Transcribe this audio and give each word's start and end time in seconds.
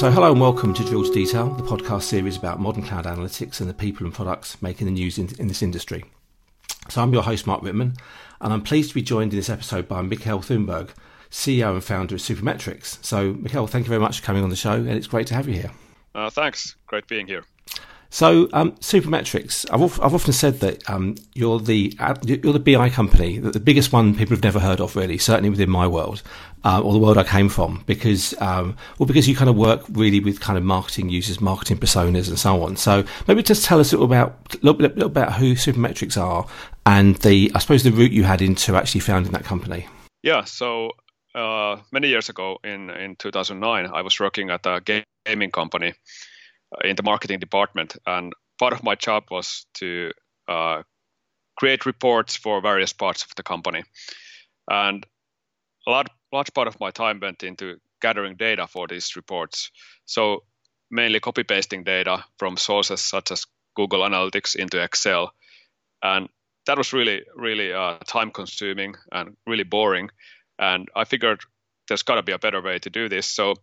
So, 0.00 0.10
hello 0.10 0.32
and 0.32 0.40
welcome 0.40 0.72
to 0.72 0.82
Drill 0.82 1.04
to 1.04 1.12
Detail, 1.12 1.50
the 1.50 1.62
podcast 1.62 2.04
series 2.04 2.38
about 2.38 2.58
modern 2.58 2.82
cloud 2.82 3.04
analytics 3.04 3.60
and 3.60 3.68
the 3.68 3.74
people 3.74 4.06
and 4.06 4.14
products 4.14 4.62
making 4.62 4.86
the 4.86 4.94
news 4.94 5.18
in, 5.18 5.28
in 5.38 5.46
this 5.46 5.62
industry. 5.62 6.06
So, 6.88 7.02
I'm 7.02 7.12
your 7.12 7.22
host, 7.22 7.46
Mark 7.46 7.60
Rittman, 7.60 7.98
and 8.40 8.50
I'm 8.50 8.62
pleased 8.62 8.88
to 8.88 8.94
be 8.94 9.02
joined 9.02 9.34
in 9.34 9.38
this 9.38 9.50
episode 9.50 9.88
by 9.88 10.00
Mikael 10.00 10.38
Thuneberg, 10.38 10.88
CEO 11.30 11.74
and 11.74 11.84
founder 11.84 12.14
of 12.14 12.22
Supermetrics. 12.22 13.04
So, 13.04 13.34
Mikkel, 13.34 13.68
thank 13.68 13.84
you 13.84 13.90
very 13.90 14.00
much 14.00 14.20
for 14.20 14.24
coming 14.24 14.42
on 14.42 14.48
the 14.48 14.56
show, 14.56 14.72
and 14.72 14.88
it's 14.88 15.06
great 15.06 15.26
to 15.26 15.34
have 15.34 15.46
you 15.46 15.52
here. 15.52 15.70
Uh, 16.14 16.30
thanks. 16.30 16.76
Great 16.86 17.06
being 17.06 17.26
here. 17.26 17.44
So, 18.12 18.48
um, 18.52 18.72
Supermetrics, 18.72 19.66
I've, 19.72 20.00
I've 20.00 20.14
often 20.14 20.32
said 20.32 20.58
that 20.60 20.88
um, 20.90 21.14
you're 21.34 21.60
the 21.60 21.96
you're 22.24 22.52
the 22.52 22.58
BI 22.58 22.90
company, 22.90 23.38
the 23.38 23.60
biggest 23.60 23.92
one 23.92 24.16
people 24.16 24.34
have 24.34 24.42
never 24.42 24.58
heard 24.58 24.80
of, 24.80 24.96
really, 24.96 25.16
certainly 25.16 25.48
within 25.48 25.70
my 25.70 25.86
world 25.86 26.20
uh, 26.64 26.80
or 26.80 26.92
the 26.92 26.98
world 26.98 27.18
I 27.18 27.22
came 27.22 27.48
from, 27.48 27.84
because 27.86 28.34
um, 28.40 28.76
well, 28.98 29.06
because 29.06 29.28
you 29.28 29.36
kind 29.36 29.48
of 29.48 29.54
work 29.54 29.82
really 29.90 30.18
with 30.18 30.40
kind 30.40 30.58
of 30.58 30.64
marketing 30.64 31.08
users, 31.08 31.40
marketing 31.40 31.78
personas, 31.78 32.28
and 32.28 32.36
so 32.36 32.62
on. 32.64 32.76
So, 32.76 33.04
maybe 33.28 33.44
just 33.44 33.64
tell 33.64 33.78
us 33.78 33.92
a 33.92 33.96
little 33.96 34.06
about 34.06 34.60
little, 34.64 34.80
little 34.80 35.04
about 35.04 35.34
who 35.34 35.54
Supermetrics 35.54 36.20
are 36.20 36.48
and 36.86 37.14
the 37.16 37.52
I 37.54 37.60
suppose 37.60 37.84
the 37.84 37.92
route 37.92 38.12
you 38.12 38.24
had 38.24 38.42
into 38.42 38.74
actually 38.74 39.02
founding 39.02 39.30
that 39.32 39.44
company. 39.44 39.86
Yeah. 40.24 40.44
So 40.44 40.90
uh, 41.34 41.76
many 41.92 42.08
years 42.08 42.28
ago, 42.28 42.58
in 42.64 42.90
in 42.90 43.14
2009, 43.16 43.86
I 43.86 44.02
was 44.02 44.18
working 44.18 44.50
at 44.50 44.66
a 44.66 44.80
gaming 45.26 45.52
company 45.52 45.90
uh, 45.90 45.92
in 46.84 46.96
the 46.96 47.02
marketing 47.02 47.40
department, 47.40 47.96
and 48.06 48.32
part 48.58 48.72
of 48.72 48.82
my 48.82 48.94
job 48.94 49.24
was 49.30 49.66
to 49.74 50.12
uh, 50.48 50.82
create 51.56 51.86
reports 51.86 52.36
for 52.36 52.60
various 52.60 52.92
parts 52.92 53.22
of 53.22 53.34
the 53.36 53.42
company. 53.42 53.82
And 54.68 55.06
a 55.86 55.90
lot, 55.90 56.08
large 56.32 56.52
part 56.54 56.68
of 56.68 56.80
my 56.80 56.90
time 56.90 57.20
went 57.20 57.42
into 57.42 57.76
gathering 58.00 58.36
data 58.36 58.66
for 58.66 58.86
these 58.86 59.16
reports. 59.16 59.70
So 60.04 60.44
mainly 60.90 61.20
copy 61.20 61.42
pasting 61.42 61.84
data 61.84 62.24
from 62.38 62.56
sources 62.56 63.00
such 63.00 63.30
as 63.30 63.46
Google 63.76 64.00
Analytics 64.00 64.56
into 64.56 64.82
Excel, 64.82 65.32
and 66.02 66.28
that 66.66 66.78
was 66.78 66.92
really, 66.92 67.22
really 67.34 67.72
uh, 67.72 67.98
time 68.06 68.30
consuming 68.30 68.94
and 69.12 69.36
really 69.46 69.64
boring. 69.64 70.10
And 70.58 70.88
I 70.94 71.04
figured 71.04 71.40
there's 71.88 72.02
got 72.02 72.16
to 72.16 72.22
be 72.22 72.32
a 72.32 72.38
better 72.38 72.62
way 72.62 72.78
to 72.78 72.90
do 72.90 73.08
this. 73.08 73.26
So 73.26 73.52
uh, 73.52 73.54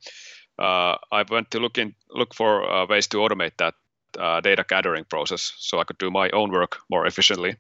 I 0.60 1.24
went 1.30 1.52
to 1.52 1.60
look 1.60 1.78
in 1.78 1.94
look 2.10 2.34
for 2.34 2.70
uh, 2.70 2.86
ways 2.88 3.08
to 3.08 3.18
automate 3.18 3.58
that 3.58 3.76
uh, 4.18 4.42
data 4.42 4.66
gathering 4.68 5.04
process 5.04 5.54
so 5.58 5.80
I 5.80 5.84
could 5.84 5.98
do 5.98 6.12
my 6.12 6.30
own 6.32 6.52
work 6.52 6.78
more 6.90 7.06
efficiently. 7.06 7.56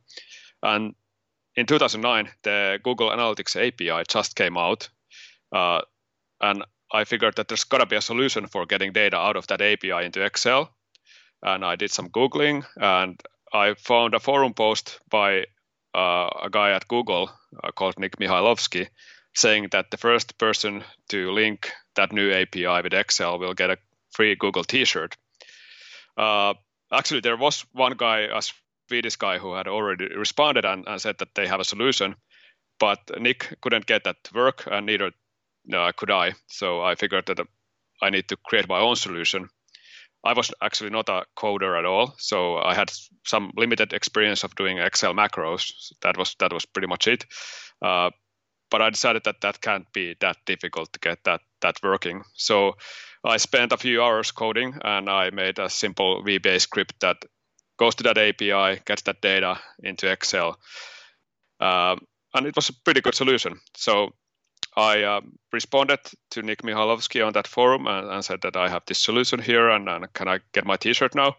And 0.63 0.95
in 1.55 1.65
2009, 1.65 2.29
the 2.43 2.79
Google 2.83 3.09
Analytics 3.09 3.55
API 3.55 4.03
just 4.07 4.35
came 4.35 4.57
out, 4.57 4.89
uh, 5.51 5.81
and 6.41 6.63
I 6.91 7.03
figured 7.03 7.35
that 7.35 7.47
there's 7.47 7.63
got 7.63 7.79
to 7.79 7.85
be 7.85 7.95
a 7.95 8.01
solution 8.01 8.47
for 8.47 8.65
getting 8.65 8.93
data 8.93 9.17
out 9.17 9.35
of 9.35 9.47
that 9.47 9.61
API 9.61 10.05
into 10.05 10.23
Excel. 10.23 10.71
And 11.43 11.65
I 11.65 11.75
did 11.75 11.91
some 11.91 12.09
googling, 12.09 12.65
and 12.77 13.21
I 13.53 13.75
found 13.75 14.13
a 14.13 14.19
forum 14.19 14.53
post 14.53 14.99
by 15.09 15.45
uh, 15.93 16.29
a 16.43 16.49
guy 16.49 16.71
at 16.71 16.87
Google 16.87 17.29
uh, 17.63 17.71
called 17.71 17.99
Nick 17.99 18.17
Mihailovski 18.17 18.87
saying 19.37 19.67
that 19.71 19.91
the 19.91 19.97
first 19.97 20.37
person 20.39 20.83
to 21.09 21.31
link 21.31 21.71
that 21.95 22.11
new 22.11 22.31
API 22.31 22.81
with 22.81 22.93
Excel 22.93 23.37
will 23.37 23.53
get 23.53 23.69
a 23.69 23.77
free 24.09 24.35
Google 24.35 24.63
T-shirt. 24.63 25.15
Uh, 26.17 26.55
actually, 26.91 27.19
there 27.19 27.37
was 27.37 27.63
one 27.71 27.93
guy, 27.95 28.21
a 28.21 28.41
Swedish 28.87 29.15
guy, 29.15 29.37
who 29.37 29.53
had 29.53 29.67
already 29.67 30.07
responded 30.15 30.65
and, 30.65 30.87
and, 30.87 30.99
said 30.99 31.19
that 31.19 31.35
they 31.35 31.45
have 31.45 31.59
a 31.59 31.65
solution, 31.65 32.15
but 32.79 32.99
Nick 33.19 33.57
couldn't 33.61 33.85
get 33.85 34.05
that 34.05 34.23
to 34.23 34.33
work, 34.33 34.67
and 34.71 34.87
neither 34.87 35.11
uh, 35.71 35.91
could 35.95 36.09
I. 36.09 36.33
So 36.47 36.81
I 36.81 36.95
figured 36.95 37.27
that 37.27 37.47
I 38.01 38.09
need 38.09 38.27
to 38.29 38.37
create 38.37 38.67
my 38.67 38.79
own 38.79 38.95
solution. 38.95 39.49
I 40.23 40.33
was 40.33 40.51
actually 40.63 40.89
not 40.89 41.09
a 41.09 41.25
coder 41.37 41.77
at 41.77 41.85
all, 41.85 42.15
so 42.17 42.57
I 42.57 42.73
had 42.73 42.91
some 43.23 43.51
limited 43.55 43.93
experience 43.93 44.43
of 44.43 44.55
doing 44.55 44.79
Excel 44.79 45.13
macros. 45.13 45.93
That 46.01 46.17
was 46.17 46.35
that 46.39 46.51
was 46.51 46.65
pretty 46.65 46.87
much 46.87 47.07
it. 47.07 47.25
Uh, 47.83 48.09
but 48.69 48.81
I 48.81 48.89
decided 48.89 49.23
that 49.25 49.41
that 49.41 49.61
can't 49.61 49.91
be 49.93 50.15
that 50.19 50.37
difficult 50.45 50.93
to 50.93 50.99
get 50.99 51.23
that 51.23 51.41
that 51.61 51.79
working. 51.83 52.23
So 52.35 52.77
I 53.23 53.37
spent 53.37 53.71
a 53.71 53.77
few 53.77 54.03
hours 54.03 54.31
coding, 54.31 54.77
and 54.83 55.09
I 55.09 55.29
made 55.31 55.59
a 55.59 55.69
simple 55.69 56.23
VBA 56.23 56.61
script 56.61 56.99
that 56.99 57.17
goes 57.77 57.95
to 57.95 58.03
that 58.03 58.17
API, 58.17 58.81
gets 58.85 59.03
that 59.03 59.21
data 59.21 59.59
into 59.83 60.11
Excel, 60.11 60.57
um, 61.59 61.99
and 62.33 62.45
it 62.45 62.55
was 62.55 62.69
a 62.69 62.73
pretty 62.73 63.01
good 63.01 63.15
solution. 63.15 63.59
So 63.75 64.13
I 64.75 65.03
um, 65.03 65.37
responded 65.51 65.99
to 66.31 66.43
Nick 66.43 66.61
Mihailovski 66.61 67.25
on 67.25 67.33
that 67.33 67.47
forum 67.47 67.87
and, 67.87 68.09
and, 68.11 68.23
said 68.23 68.41
that 68.41 68.55
I 68.55 68.69
have 68.69 68.83
this 68.85 68.99
solution 68.99 69.39
here, 69.39 69.69
and, 69.69 69.89
and 69.89 70.11
can 70.13 70.27
I 70.27 70.39
get 70.53 70.65
my 70.65 70.77
T-shirt 70.77 71.15
now? 71.15 71.35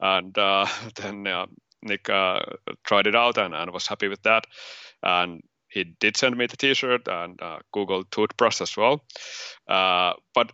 And 0.00 0.36
uh, 0.36 0.66
then 0.96 1.26
uh, 1.26 1.46
Nick 1.82 2.10
uh, 2.10 2.40
tried 2.84 3.06
it 3.06 3.14
out 3.14 3.38
and, 3.38 3.54
and 3.54 3.70
was 3.70 3.86
happy 3.86 4.08
with 4.08 4.22
that. 4.24 4.46
And 5.02 5.42
he 5.70 5.84
did 5.84 6.16
send 6.16 6.36
me 6.36 6.46
the 6.46 6.56
T-shirt 6.56 7.08
and 7.08 7.40
uh, 7.40 7.60
Google 7.72 8.04
toothbrush 8.04 8.60
as 8.60 8.76
well. 8.76 9.04
Uh, 9.68 10.14
but 10.34 10.52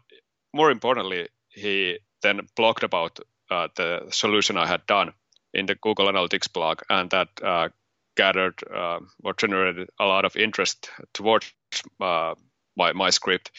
more 0.53 0.71
importantly, 0.71 1.29
he 1.49 1.99
then 2.23 2.41
blogged 2.59 2.83
about 2.83 3.19
uh, 3.51 3.69
the 3.77 4.07
solution 4.11 4.57
I 4.57 4.67
had 4.67 4.87
done 4.87 5.13
in 5.55 5.67
the 5.67 5.75
Google 5.75 6.07
Analytics 6.07 6.53
blog, 6.53 6.83
and 6.91 7.11
that 7.11 7.29
uh, 7.43 7.69
gathered 8.17 8.61
uh, 8.73 9.01
or 9.25 9.35
generated 9.35 9.89
a 9.99 10.05
lot 10.05 10.25
of 10.25 10.37
interest 10.37 10.91
towards 11.15 11.53
uh, 12.01 12.35
my 12.77 12.93
my 12.93 13.11
script, 13.11 13.51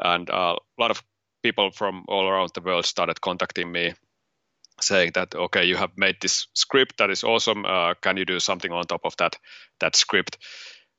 and 0.00 0.28
a 0.30 0.56
lot 0.78 0.90
of 0.90 1.02
people 1.42 1.70
from 1.70 2.04
all 2.08 2.26
around 2.26 2.50
the 2.54 2.62
world 2.62 2.86
started 2.86 3.20
contacting 3.20 3.70
me 3.70 3.92
saying 4.80 5.12
that 5.14 5.34
okay 5.34 5.64
you 5.64 5.76
have 5.76 5.92
made 5.96 6.16
this 6.20 6.48
script 6.54 6.96
that 6.98 7.10
is 7.10 7.24
awesome. 7.24 7.64
Uh, 7.64 7.94
can 8.00 8.16
you 8.16 8.24
do 8.24 8.40
something 8.40 8.72
on 8.72 8.86
top 8.86 9.02
of 9.04 9.16
that 9.16 9.36
that 9.80 9.96
script 9.96 10.38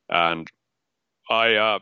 and 0.08 0.50
I 1.30 1.54
uh, 1.54 1.78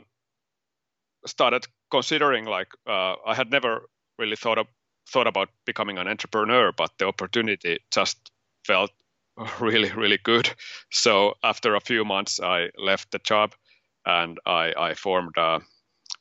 started 1.26 1.66
considering 1.90 2.44
like 2.44 2.68
uh, 2.86 3.16
I 3.26 3.34
had 3.34 3.50
never 3.50 3.88
really 4.18 4.36
thought 4.36 4.58
of 4.58 4.66
thought 5.08 5.26
about 5.26 5.50
becoming 5.66 5.98
an 5.98 6.08
entrepreneur, 6.08 6.72
but 6.72 6.92
the 6.98 7.06
opportunity 7.06 7.78
just 7.90 8.30
felt 8.66 8.90
really 9.60 9.92
really 9.92 10.18
good. 10.18 10.48
So 10.90 11.34
after 11.42 11.74
a 11.74 11.80
few 11.80 12.04
months, 12.04 12.40
I 12.40 12.70
left 12.78 13.10
the 13.10 13.18
job 13.18 13.54
and 14.06 14.38
I, 14.46 14.72
I 14.76 14.94
formed 14.94 15.36
uh, 15.38 15.60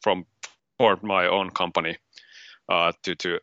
from 0.01 0.25
formed 0.77 1.03
my 1.03 1.27
own 1.27 1.49
company 1.51 1.97
uh, 2.69 2.91
to 3.03 3.15
to 3.15 3.39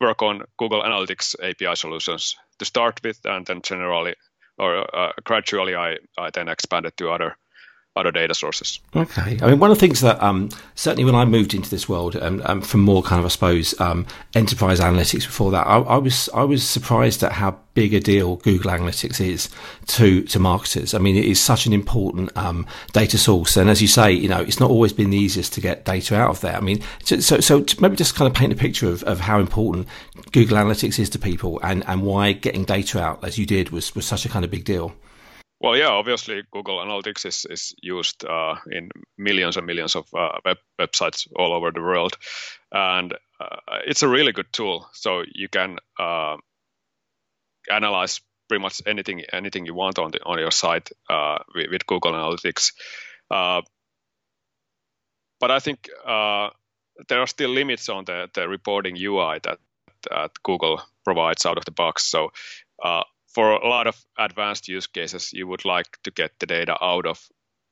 work 0.00 0.22
on 0.22 0.44
Google 0.58 0.82
Analytics 0.82 1.34
API 1.42 1.76
solutions 1.76 2.36
to 2.58 2.64
start 2.64 3.00
with, 3.04 3.24
and 3.24 3.46
then 3.46 3.62
generally 3.62 4.14
or 4.58 4.96
uh, 4.96 5.12
gradually 5.24 5.74
I, 5.74 5.96
I 6.18 6.30
then 6.30 6.48
expanded 6.48 6.96
to 6.96 7.10
other 7.10 7.36
other 7.96 8.10
data 8.10 8.34
sources. 8.34 8.80
Okay, 8.96 9.38
I 9.40 9.46
mean, 9.46 9.60
one 9.60 9.70
of 9.70 9.76
the 9.78 9.80
things 9.80 10.00
that 10.00 10.20
um, 10.22 10.48
certainly 10.74 11.04
when 11.04 11.14
I 11.14 11.24
moved 11.24 11.54
into 11.54 11.70
this 11.70 11.88
world, 11.88 12.16
um, 12.16 12.42
um, 12.44 12.60
from 12.60 12.80
more 12.80 13.02
kind 13.02 13.20
of, 13.20 13.24
I 13.24 13.28
suppose, 13.28 13.78
um, 13.80 14.06
enterprise 14.34 14.80
analytics 14.80 15.26
before 15.26 15.52
that, 15.52 15.66
I, 15.66 15.78
I, 15.78 15.96
was 15.98 16.28
I 16.34 16.42
was 16.42 16.68
surprised 16.68 17.22
at 17.22 17.32
how 17.32 17.56
big 17.74 17.94
a 17.94 18.00
deal 18.00 18.36
Google 18.36 18.72
Analytics 18.72 19.20
is 19.20 19.48
to 19.88 20.22
to 20.24 20.38
marketers. 20.40 20.92
I 20.92 20.98
mean, 20.98 21.16
it 21.16 21.24
is 21.24 21.40
such 21.40 21.66
an 21.66 21.72
important 21.72 22.36
um, 22.36 22.66
data 22.92 23.16
source, 23.16 23.56
and 23.56 23.70
as 23.70 23.80
you 23.80 23.88
say, 23.88 24.10
you 24.10 24.28
know, 24.28 24.40
it's 24.40 24.58
not 24.58 24.70
always 24.70 24.92
been 24.92 25.10
the 25.10 25.18
easiest 25.18 25.52
to 25.54 25.60
get 25.60 25.84
data 25.84 26.16
out 26.16 26.30
of 26.30 26.40
there. 26.40 26.56
I 26.56 26.60
mean, 26.60 26.80
so 27.04 27.20
so, 27.20 27.40
so 27.40 27.64
maybe 27.80 27.94
just 27.94 28.16
kind 28.16 28.28
of 28.28 28.34
paint 28.34 28.52
a 28.52 28.56
picture 28.56 28.88
of, 28.88 29.04
of 29.04 29.20
how 29.20 29.38
important 29.38 29.86
Google 30.32 30.56
Analytics 30.56 30.98
is 30.98 31.10
to 31.10 31.18
people, 31.20 31.60
and, 31.62 31.86
and 31.86 32.02
why 32.02 32.32
getting 32.32 32.64
data 32.64 33.00
out 33.00 33.22
as 33.22 33.38
you 33.38 33.46
did 33.46 33.70
was 33.70 33.94
was 33.94 34.04
such 34.04 34.26
a 34.26 34.28
kind 34.28 34.44
of 34.44 34.50
big 34.50 34.64
deal. 34.64 34.94
Well, 35.60 35.76
yeah, 35.76 35.88
obviously 35.88 36.42
Google 36.52 36.78
Analytics 36.78 37.26
is, 37.26 37.46
is 37.48 37.74
used 37.80 38.24
uh, 38.24 38.56
in 38.70 38.90
millions 39.16 39.56
and 39.56 39.66
millions 39.66 39.94
of 39.94 40.06
uh, 40.14 40.38
web 40.44 40.58
websites 40.80 41.26
all 41.36 41.52
over 41.52 41.70
the 41.70 41.80
world, 41.80 42.16
and 42.72 43.14
uh, 43.40 43.56
it's 43.86 44.02
a 44.02 44.08
really 44.08 44.32
good 44.32 44.52
tool. 44.52 44.88
So 44.92 45.22
you 45.32 45.48
can 45.48 45.78
uh, 45.98 46.36
analyze 47.70 48.20
pretty 48.48 48.62
much 48.62 48.82
anything 48.84 49.22
anything 49.32 49.64
you 49.64 49.74
want 49.74 49.98
on 49.98 50.10
the 50.10 50.22
on 50.24 50.38
your 50.38 50.50
site 50.50 50.90
uh, 51.08 51.38
with, 51.54 51.70
with, 51.70 51.86
Google 51.86 52.12
Analytics. 52.12 52.72
Uh, 53.30 53.62
but 55.40 55.50
I 55.50 55.60
think 55.60 55.88
there 57.08 57.20
are 57.20 57.26
still 57.26 57.50
limits 57.50 57.88
on 57.88 58.04
the, 58.04 58.28
the 58.34 58.48
reporting 58.48 58.96
UI 58.96 59.40
that 59.44 59.58
that 60.10 60.30
Google 60.42 60.82
provides 61.04 61.46
out 61.46 61.58
of 61.58 61.64
the 61.64 61.70
box. 61.70 62.04
So 62.04 62.32
for 63.34 63.52
a 63.52 63.68
lot 63.68 63.86
of 63.86 63.96
advanced 64.16 64.68
use 64.68 64.86
cases, 64.86 65.32
you 65.32 65.46
would 65.46 65.64
like 65.64 65.98
to 66.04 66.10
get 66.10 66.38
the 66.38 66.46
data 66.46 66.76
out 66.80 67.06
of 67.06 67.20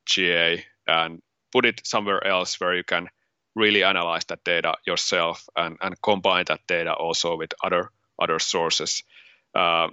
GA 0.06 0.64
and 0.86 1.22
put 1.52 1.64
it 1.64 1.86
somewhere 1.86 2.26
else 2.26 2.58
where 2.60 2.74
you 2.74 2.84
can 2.84 3.08
really 3.54 3.84
analyze 3.84 4.24
that 4.24 4.44
data 4.44 4.74
yourself 4.86 5.48
and, 5.56 5.76
and 5.80 6.00
combine 6.02 6.44
that 6.48 6.66
data 6.66 6.92
also 6.92 7.36
with 7.36 7.52
other 7.62 7.90
other 8.18 8.38
sources. 8.38 9.04
Uh, 9.54 9.88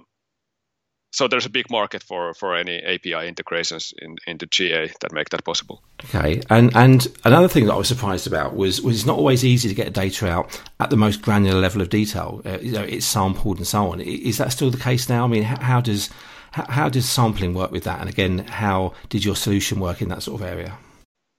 so 1.12 1.26
there's 1.26 1.46
a 1.46 1.50
big 1.50 1.70
market 1.70 2.02
for, 2.02 2.34
for 2.34 2.54
any 2.54 2.78
API 2.78 3.26
integrations 3.26 3.92
in, 4.00 4.16
into 4.26 4.46
GA 4.46 4.90
that 5.00 5.12
make 5.12 5.30
that 5.30 5.44
possible. 5.44 5.82
Okay, 6.04 6.40
and 6.48 6.74
and 6.76 7.06
another 7.24 7.48
thing 7.48 7.66
that 7.66 7.74
I 7.74 7.76
was 7.76 7.88
surprised 7.88 8.26
about 8.26 8.54
was 8.54 8.80
was 8.80 8.96
it's 8.96 9.06
not 9.06 9.18
always 9.18 9.44
easy 9.44 9.68
to 9.68 9.74
get 9.74 9.92
data 9.92 10.28
out 10.28 10.60
at 10.78 10.90
the 10.90 10.96
most 10.96 11.22
granular 11.22 11.60
level 11.60 11.82
of 11.82 11.90
detail. 11.90 12.40
Uh, 12.44 12.58
you 12.60 12.72
know, 12.72 12.82
it's 12.82 13.06
sampled 13.06 13.58
and 13.58 13.66
so 13.66 13.90
on. 13.92 14.00
Is 14.00 14.38
that 14.38 14.52
still 14.52 14.70
the 14.70 14.78
case 14.78 15.08
now? 15.08 15.24
I 15.24 15.28
mean, 15.28 15.42
how, 15.42 15.60
how 15.60 15.80
does 15.80 16.10
how, 16.52 16.66
how, 16.68 16.88
does 16.88 17.08
sampling 17.08 17.54
work 17.54 17.70
with 17.70 17.84
that? 17.84 18.00
And 18.00 18.08
again, 18.08 18.38
how 18.38 18.94
did 19.08 19.24
your 19.24 19.36
solution 19.36 19.80
work 19.80 20.02
in 20.02 20.08
that 20.08 20.22
sort 20.22 20.40
of 20.40 20.46
area? 20.46 20.78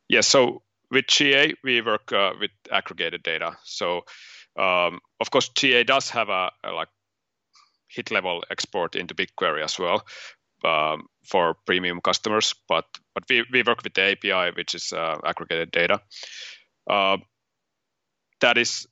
Yes, 0.07 0.09
yeah, 0.09 0.21
so 0.21 0.61
with 0.89 1.07
GA 1.07 1.53
we 1.63 1.81
work 1.81 2.11
uh, 2.11 2.33
with 2.39 2.51
aggregated 2.69 3.23
data. 3.23 3.57
So 3.63 4.01
um, 4.57 4.99
of 5.19 5.31
course, 5.31 5.49
GA 5.49 5.83
does 5.83 6.09
have 6.09 6.29
a, 6.29 6.51
a 6.63 6.71
like 6.71 6.89
hit 7.93 8.11
level 8.11 8.43
export 8.49 8.95
into 8.95 9.15
BigQuery 9.15 9.63
as 9.63 9.77
well 9.79 10.05
um, 10.63 11.07
for 11.23 11.55
premium 11.65 12.01
customers. 12.01 12.55
But 12.67 12.85
but 13.13 13.23
we, 13.29 13.45
we 13.51 13.63
work 13.63 13.83
with 13.83 13.93
the 13.93 14.11
API, 14.11 14.55
which 14.55 14.75
is 14.75 14.93
uh, 14.93 15.17
aggregated 15.25 15.71
data. 15.71 16.01
Uh, 16.89 17.17
that 18.39 18.57
is 18.57 18.87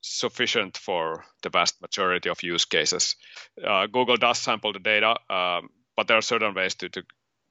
sufficient 0.00 0.76
for 0.76 1.24
the 1.42 1.50
vast 1.50 1.80
majority 1.80 2.28
of 2.28 2.42
use 2.42 2.64
cases. 2.64 3.16
Uh, 3.62 3.86
Google 3.86 4.16
does 4.16 4.38
sample 4.38 4.72
the 4.72 4.78
data, 4.78 5.16
um, 5.30 5.68
but 5.96 6.08
there 6.08 6.18
are 6.18 6.22
certain 6.22 6.54
ways 6.54 6.74
to, 6.76 6.88
to 6.90 7.02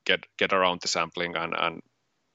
get 0.06 0.26
get 0.38 0.54
around 0.54 0.82
the 0.82 0.88
sampling, 0.88 1.36
and, 1.36 1.54
and 1.58 1.82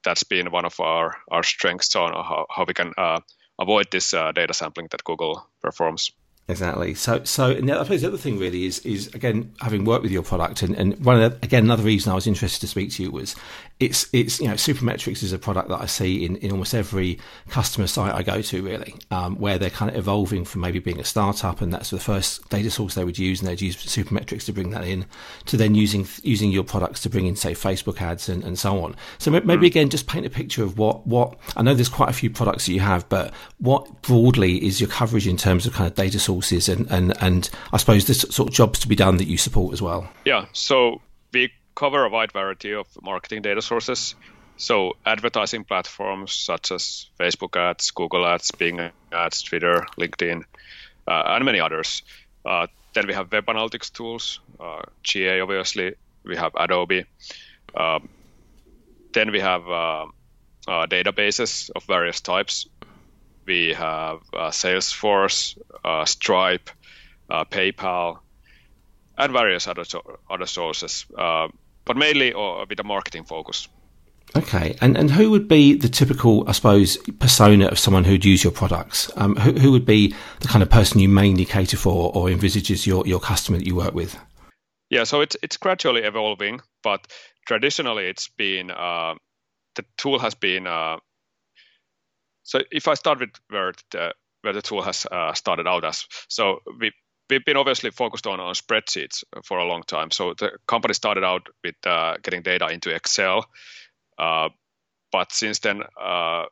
that's 0.03 0.23
been 0.23 0.51
one 0.51 0.65
of 0.65 0.79
our, 0.79 1.15
our 1.29 1.43
strengths 1.43 1.95
on 1.95 2.13
how, 2.13 2.45
how 2.49 2.65
we 2.67 2.73
can 2.73 2.93
uh, 2.97 3.19
avoid 3.59 3.87
this 3.91 4.13
uh, 4.13 4.31
data 4.31 4.53
sampling 4.53 4.87
that 4.91 5.03
Google 5.03 5.47
performs. 5.61 6.11
Exactly. 6.49 6.95
So, 6.95 7.23
so 7.23 7.51
and 7.51 7.71
I 7.71 7.83
suppose 7.83 8.01
the 8.01 8.07
other 8.07 8.17
thing 8.17 8.39
really 8.39 8.65
is, 8.65 8.79
is 8.79 9.13
again, 9.13 9.53
having 9.61 9.85
worked 9.85 10.01
with 10.01 10.11
your 10.11 10.23
product, 10.23 10.63
and, 10.63 10.75
and 10.75 10.97
one 11.05 11.21
of 11.21 11.31
the, 11.39 11.45
again, 11.45 11.63
another 11.63 11.83
reason 11.83 12.11
I 12.11 12.15
was 12.15 12.25
interested 12.25 12.61
to 12.61 12.67
speak 12.67 12.91
to 12.93 13.03
you 13.03 13.11
was 13.11 13.35
it's, 13.79 14.09
it's, 14.11 14.41
you 14.41 14.47
know, 14.47 14.55
Supermetrics 14.55 15.21
is 15.21 15.31
a 15.31 15.37
product 15.37 15.69
that 15.69 15.79
I 15.79 15.85
see 15.85 16.25
in, 16.25 16.37
in 16.37 16.51
almost 16.51 16.73
every 16.73 17.19
customer 17.49 17.85
site 17.85 18.15
I 18.15 18.23
go 18.23 18.41
to, 18.41 18.63
really, 18.63 18.95
um, 19.11 19.37
where 19.37 19.59
they're 19.59 19.69
kind 19.69 19.91
of 19.91 19.97
evolving 19.97 20.43
from 20.43 20.61
maybe 20.61 20.79
being 20.79 20.99
a 20.99 21.03
startup, 21.03 21.61
and 21.61 21.71
that's 21.71 21.91
the 21.91 21.99
first 21.99 22.49
data 22.49 22.71
source 22.71 22.95
they 22.95 23.05
would 23.05 23.19
use, 23.19 23.39
and 23.39 23.47
they'd 23.47 23.61
use 23.61 23.77
Supermetrics 23.77 24.45
to 24.45 24.51
bring 24.51 24.71
that 24.71 24.85
in, 24.85 25.05
to 25.45 25.55
then 25.55 25.75
using 25.75 26.07
using 26.23 26.51
your 26.51 26.63
products 26.63 26.99
to 27.01 27.09
bring 27.09 27.27
in, 27.27 27.35
say, 27.35 27.51
Facebook 27.53 28.01
ads 28.01 28.27
and, 28.27 28.43
and 28.43 28.57
so 28.57 28.83
on. 28.83 28.95
So 29.19 29.29
maybe 29.29 29.45
mm. 29.45 29.65
again, 29.67 29.89
just 29.89 30.07
paint 30.07 30.25
a 30.25 30.31
picture 30.31 30.63
of 30.63 30.79
what 30.79 31.05
what 31.05 31.37
I 31.55 31.61
know. 31.61 31.75
There's 31.75 31.89
quite 31.89 32.09
a 32.09 32.13
few 32.13 32.31
products 32.31 32.65
that 32.65 32.73
you 32.73 32.79
have, 32.79 33.07
but 33.07 33.33
what 33.59 34.01
broadly 34.01 34.65
is 34.65 34.81
your 34.81 34.89
coverage 34.89 35.27
in 35.27 35.37
terms 35.37 35.67
of 35.67 35.73
kind 35.73 35.87
of 35.87 35.95
data 35.95 36.19
source 36.19 36.38
sources 36.39 36.69
and, 36.69 36.89
and, 36.89 37.13
and 37.21 37.49
I 37.73 37.77
suppose 37.77 38.05
this 38.05 38.21
sort 38.21 38.49
of 38.49 38.55
jobs 38.55 38.79
to 38.79 38.87
be 38.87 38.95
done 38.95 39.17
that 39.17 39.27
you 39.27 39.37
support 39.37 39.73
as 39.73 39.81
well? 39.81 40.09
Yeah, 40.25 40.45
so 40.53 41.01
we 41.33 41.51
cover 41.75 42.05
a 42.05 42.09
wide 42.09 42.31
variety 42.31 42.73
of 42.73 42.87
marketing 43.01 43.41
data 43.41 43.61
sources. 43.61 44.15
So 44.57 44.93
advertising 45.05 45.65
platforms 45.65 46.33
such 46.33 46.71
as 46.71 47.07
Facebook 47.19 47.57
ads, 47.57 47.91
Google 47.91 48.25
ads, 48.25 48.51
Bing 48.51 48.79
ads, 49.11 49.41
Twitter, 49.41 49.85
LinkedIn, 49.97 50.43
uh, 51.07 51.23
and 51.25 51.45
many 51.45 51.59
others. 51.59 52.03
Uh, 52.45 52.67
then 52.93 53.07
we 53.07 53.13
have 53.13 53.31
web 53.31 53.45
analytics 53.45 53.91
tools, 53.91 54.39
uh, 54.59 54.81
GA 55.03 55.41
obviously. 55.41 55.95
We 56.23 56.37
have 56.37 56.53
Adobe. 56.57 57.05
Um, 57.75 58.09
then 59.13 59.31
we 59.31 59.39
have 59.39 59.67
uh, 59.67 60.05
uh, 60.67 60.87
databases 60.87 61.69
of 61.75 61.83
various 61.83 62.21
types 62.21 62.67
we 63.49 63.73
have 63.73 64.19
uh, 64.31 64.51
Salesforce, 64.51 65.57
uh, 65.83 66.05
Stripe, 66.05 66.69
uh, 67.29 67.45
PayPal, 67.45 68.19
and 69.17 69.33
various 69.33 69.67
other 69.67 69.83
other 70.29 70.45
sources, 70.45 71.05
uh, 71.17 71.47
but 71.83 71.97
mainly 71.97 72.31
uh, 72.33 72.65
with 72.69 72.79
a 72.79 72.83
marketing 72.83 73.25
focus. 73.25 73.67
Okay, 74.35 74.77
and 74.81 74.95
and 74.97 75.09
who 75.09 75.31
would 75.31 75.47
be 75.47 75.73
the 75.73 75.89
typical, 75.89 76.47
I 76.47 76.53
suppose, 76.53 76.97
persona 77.19 77.65
of 77.65 77.79
someone 77.79 78.03
who'd 78.03 78.23
use 78.23 78.43
your 78.43 78.53
products? 78.53 79.11
Um, 79.15 79.35
who, 79.35 79.51
who 79.53 79.71
would 79.71 79.85
be 79.85 80.13
the 80.39 80.47
kind 80.47 80.61
of 80.61 80.69
person 80.69 80.99
you 80.99 81.09
mainly 81.09 81.45
cater 81.45 81.77
for 81.77 82.11
or 82.15 82.29
envisages 82.29 82.85
your, 82.85 83.07
your 83.07 83.19
customer 83.19 83.57
that 83.57 83.65
you 83.65 83.75
work 83.75 83.95
with? 83.95 84.15
Yeah, 84.91 85.05
so 85.05 85.21
it's 85.21 85.35
it's 85.41 85.57
gradually 85.57 86.03
evolving, 86.03 86.61
but 86.83 87.07
traditionally 87.47 88.05
it's 88.05 88.27
been 88.37 88.69
uh, 88.69 89.15
the 89.75 89.85
tool 89.97 90.19
has 90.19 90.35
been 90.35 90.67
uh, 90.67 90.97
so 92.49 92.61
if 92.71 92.87
I 92.87 92.95
start 92.95 93.19
with 93.19 93.29
where 93.49 93.73
the, 93.91 94.11
where 94.41 94.53
the 94.53 94.61
tool 94.63 94.81
has 94.81 95.05
uh, 95.11 95.33
started 95.33 95.67
out 95.67 95.85
as, 95.85 96.07
so 96.29 96.61
we 96.79 96.91
we've 97.29 97.45
been 97.45 97.57
obviously 97.57 97.91
focused 97.91 98.25
on, 98.25 98.39
on 98.39 98.55
spreadsheets 98.55 99.23
for 99.43 99.59
a 99.59 99.65
long 99.65 99.83
time. 99.83 100.09
So 100.09 100.33
the 100.33 100.57
company 100.67 100.95
started 100.95 101.23
out 101.23 101.45
with 101.63 101.75
uh, 101.85 102.15
getting 102.23 102.41
data 102.41 102.67
into 102.69 102.89
Excel, 102.89 103.45
uh, 104.17 104.49
but 105.11 105.31
since 105.31 105.59
then 105.59 105.83
uh, 106.01 106.45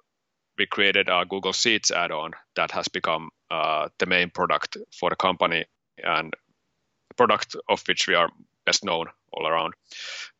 we 0.60 0.68
created 0.68 1.10
a 1.10 1.26
Google 1.26 1.52
Sheets 1.52 1.90
add-on 1.90 2.34
that 2.56 2.70
has 2.70 2.88
become 2.90 3.32
uh, 3.50 3.90
the 3.98 4.06
main 4.06 4.30
product 4.30 4.78
for 4.92 5.10
the 5.10 5.16
company 5.16 5.66
and 6.04 6.32
product 7.16 7.56
of 7.70 7.82
which 7.88 8.08
we 8.08 8.14
are 8.14 8.30
best 8.68 8.84
known 8.84 9.08
all 9.32 9.48
around. 9.48 9.74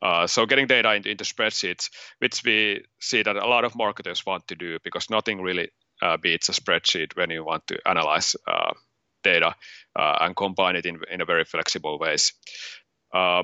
Uh, 0.02 0.26
so 0.26 0.46
getting 0.46 0.66
data 0.66 0.94
into, 0.94 1.10
into, 1.10 1.24
spreadsheets, 1.24 1.88
which 2.18 2.44
we 2.44 2.84
see 3.00 3.22
that 3.22 3.36
a 3.36 3.48
lot 3.48 3.64
of 3.64 3.74
marketers 3.74 4.26
want 4.26 4.46
to 4.46 4.54
do 4.54 4.78
because 4.84 5.10
nothing 5.10 5.40
really 5.40 5.70
uh, 6.02 6.16
beats 6.18 6.48
a 6.50 6.52
spreadsheet 6.52 7.16
when 7.16 7.30
you 7.30 7.42
want 7.42 7.66
to 7.66 7.78
analyze 7.86 8.36
uh, 8.46 8.72
data 9.24 9.54
uh, 9.98 10.18
and 10.20 10.36
combine 10.36 10.76
it 10.76 10.86
in, 10.86 11.00
in 11.10 11.22
a 11.22 11.24
very 11.24 11.44
flexible 11.44 11.98
ways. 11.98 12.34
Uh, 13.14 13.42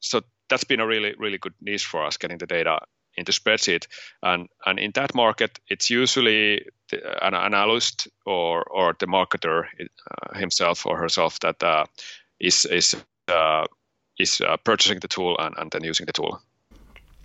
so 0.00 0.20
that's 0.50 0.64
been 0.64 0.80
a 0.80 0.86
really, 0.86 1.14
really 1.16 1.38
good 1.38 1.54
niche 1.60 1.86
for 1.86 2.04
us, 2.04 2.16
getting 2.16 2.38
the 2.38 2.46
data 2.46 2.80
into 3.16 3.32
spreadsheet. 3.32 3.86
And, 4.20 4.48
and 4.66 4.78
in 4.78 4.90
that 4.94 5.14
market, 5.14 5.60
it's 5.68 5.90
usually 5.90 6.66
the, 6.90 7.24
an 7.24 7.34
analyst 7.34 8.08
or, 8.26 8.64
or 8.64 8.96
the 8.98 9.06
marketer 9.06 9.64
uh, 9.80 10.38
himself 10.38 10.86
or 10.86 10.98
herself 10.98 11.38
that 11.40 11.86
is 12.38 12.66
is 12.66 12.96
is 14.18 14.40
uh, 14.40 14.56
purchasing 14.58 15.00
the 15.00 15.08
tool 15.08 15.36
and, 15.38 15.54
and 15.58 15.70
then 15.70 15.84
using 15.84 16.06
the 16.06 16.12
tool. 16.12 16.40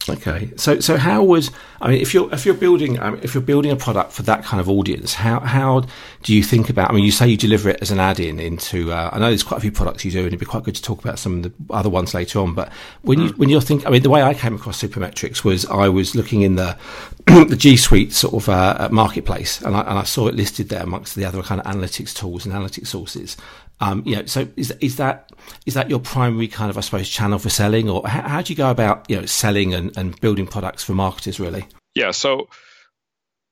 Okay, 0.09 0.51
so 0.56 0.80
so 0.80 0.98
how 0.98 1.24
would 1.24 1.48
I 1.80 1.89
mean 1.89 2.01
if 2.01 2.13
you're 2.13 2.33
if 2.33 2.45
you're 2.45 2.56
building 2.56 3.00
um, 3.00 3.19
if 3.21 3.36
you're 3.36 3.44
building 3.44 3.71
a 3.71 3.75
product 3.75 4.12
for 4.12 4.24
that 4.24 4.44
kind 4.44 4.59
of 4.59 4.68
audience, 4.68 5.13
how 5.13 5.39
how 5.39 5.83
do 6.24 6.36
you 6.36 6.44
think 6.44 6.69
about? 6.69 6.89
I 6.89 6.94
mean, 6.94 7.03
you 7.03 7.12
say 7.12 7.27
you 7.27 7.38
deliver 7.38 7.69
it 7.69 7.80
as 7.81 7.92
an 7.92 8.00
add-in 8.00 8.39
into. 8.39 8.92
Uh, 8.92 9.12
I 9.13 9.19
know 9.19 9.27
there's 9.27 9.44
quite 9.44 9.57
a 9.57 9.62
few 9.62 9.71
products 9.71 10.03
you 10.03 10.12
do, 10.12 10.19
and 10.19 10.27
it'd 10.27 10.39
be 10.39 10.45
quite 10.45 10.63
good 10.63 10.75
to 10.75 10.81
talk 10.81 11.03
about 11.03 11.20
some 11.20 11.38
of 11.38 11.43
the 11.43 11.74
other 11.74 11.89
ones 11.89 12.13
later 12.13 12.39
on. 12.39 12.55
But 12.55 12.72
when 13.03 13.20
mm. 13.20 13.27
you 13.27 13.34
when 13.34 13.50
you're 13.50 13.62
thinking, 13.62 13.88
I 13.88 13.91
mean, 13.91 14.01
the 14.01 14.10
way 14.10 14.24
I 14.24 14.34
came 14.34 14.55
across 14.55 14.81
Supermetrics 14.81 15.43
was 15.43 15.65
I 15.67 15.88
was 15.89 16.15
looking 16.15 16.41
in 16.41 16.55
the 16.55 16.77
the 17.25 17.55
G 17.55 17.77
Suite 17.77 18.12
sort 18.13 18.34
of 18.34 18.50
uh, 18.50 18.89
marketplace, 18.91 19.62
and 19.62 19.75
I, 19.75 19.81
and 19.81 20.00
I 20.00 20.03
saw 20.03 20.27
it 20.27 20.36
listed 20.36 20.70
there 20.70 20.84
amongst 20.84 21.15
the 21.15 21.25
other 21.25 21.43
kind 21.43 21.62
of 21.62 21.67
analytics 21.67 22.13
tools 22.15 22.46
and 22.46 22.55
analytics 22.55 22.88
sources. 22.88 23.38
Um, 23.81 24.03
you 24.05 24.15
know, 24.15 24.25
so 24.25 24.48
is 24.55 24.72
is 24.79 24.98
that 24.98 25.31
is 25.65 25.74
that 25.74 25.89
your 25.89 26.00
primary 26.00 26.48
kind 26.48 26.70
of 26.70 26.77
I 26.77 26.81
suppose 26.81 27.10
channel 27.10 27.39
for 27.39 27.50
selling, 27.50 27.89
or 27.89 28.08
how, 28.08 28.22
how 28.22 28.41
do 28.41 28.53
you 28.53 28.58
go 28.58 28.70
about 28.70 29.10
you 29.10 29.20
know 29.20 29.25
selling 29.25 29.74
and, 29.74 29.90
and 29.95 30.19
building 30.21 30.48
products 30.48 30.83
for 30.83 30.93
marketers 30.93 31.39
really? 31.39 31.65
Yeah, 31.95 32.12
so 32.12 32.48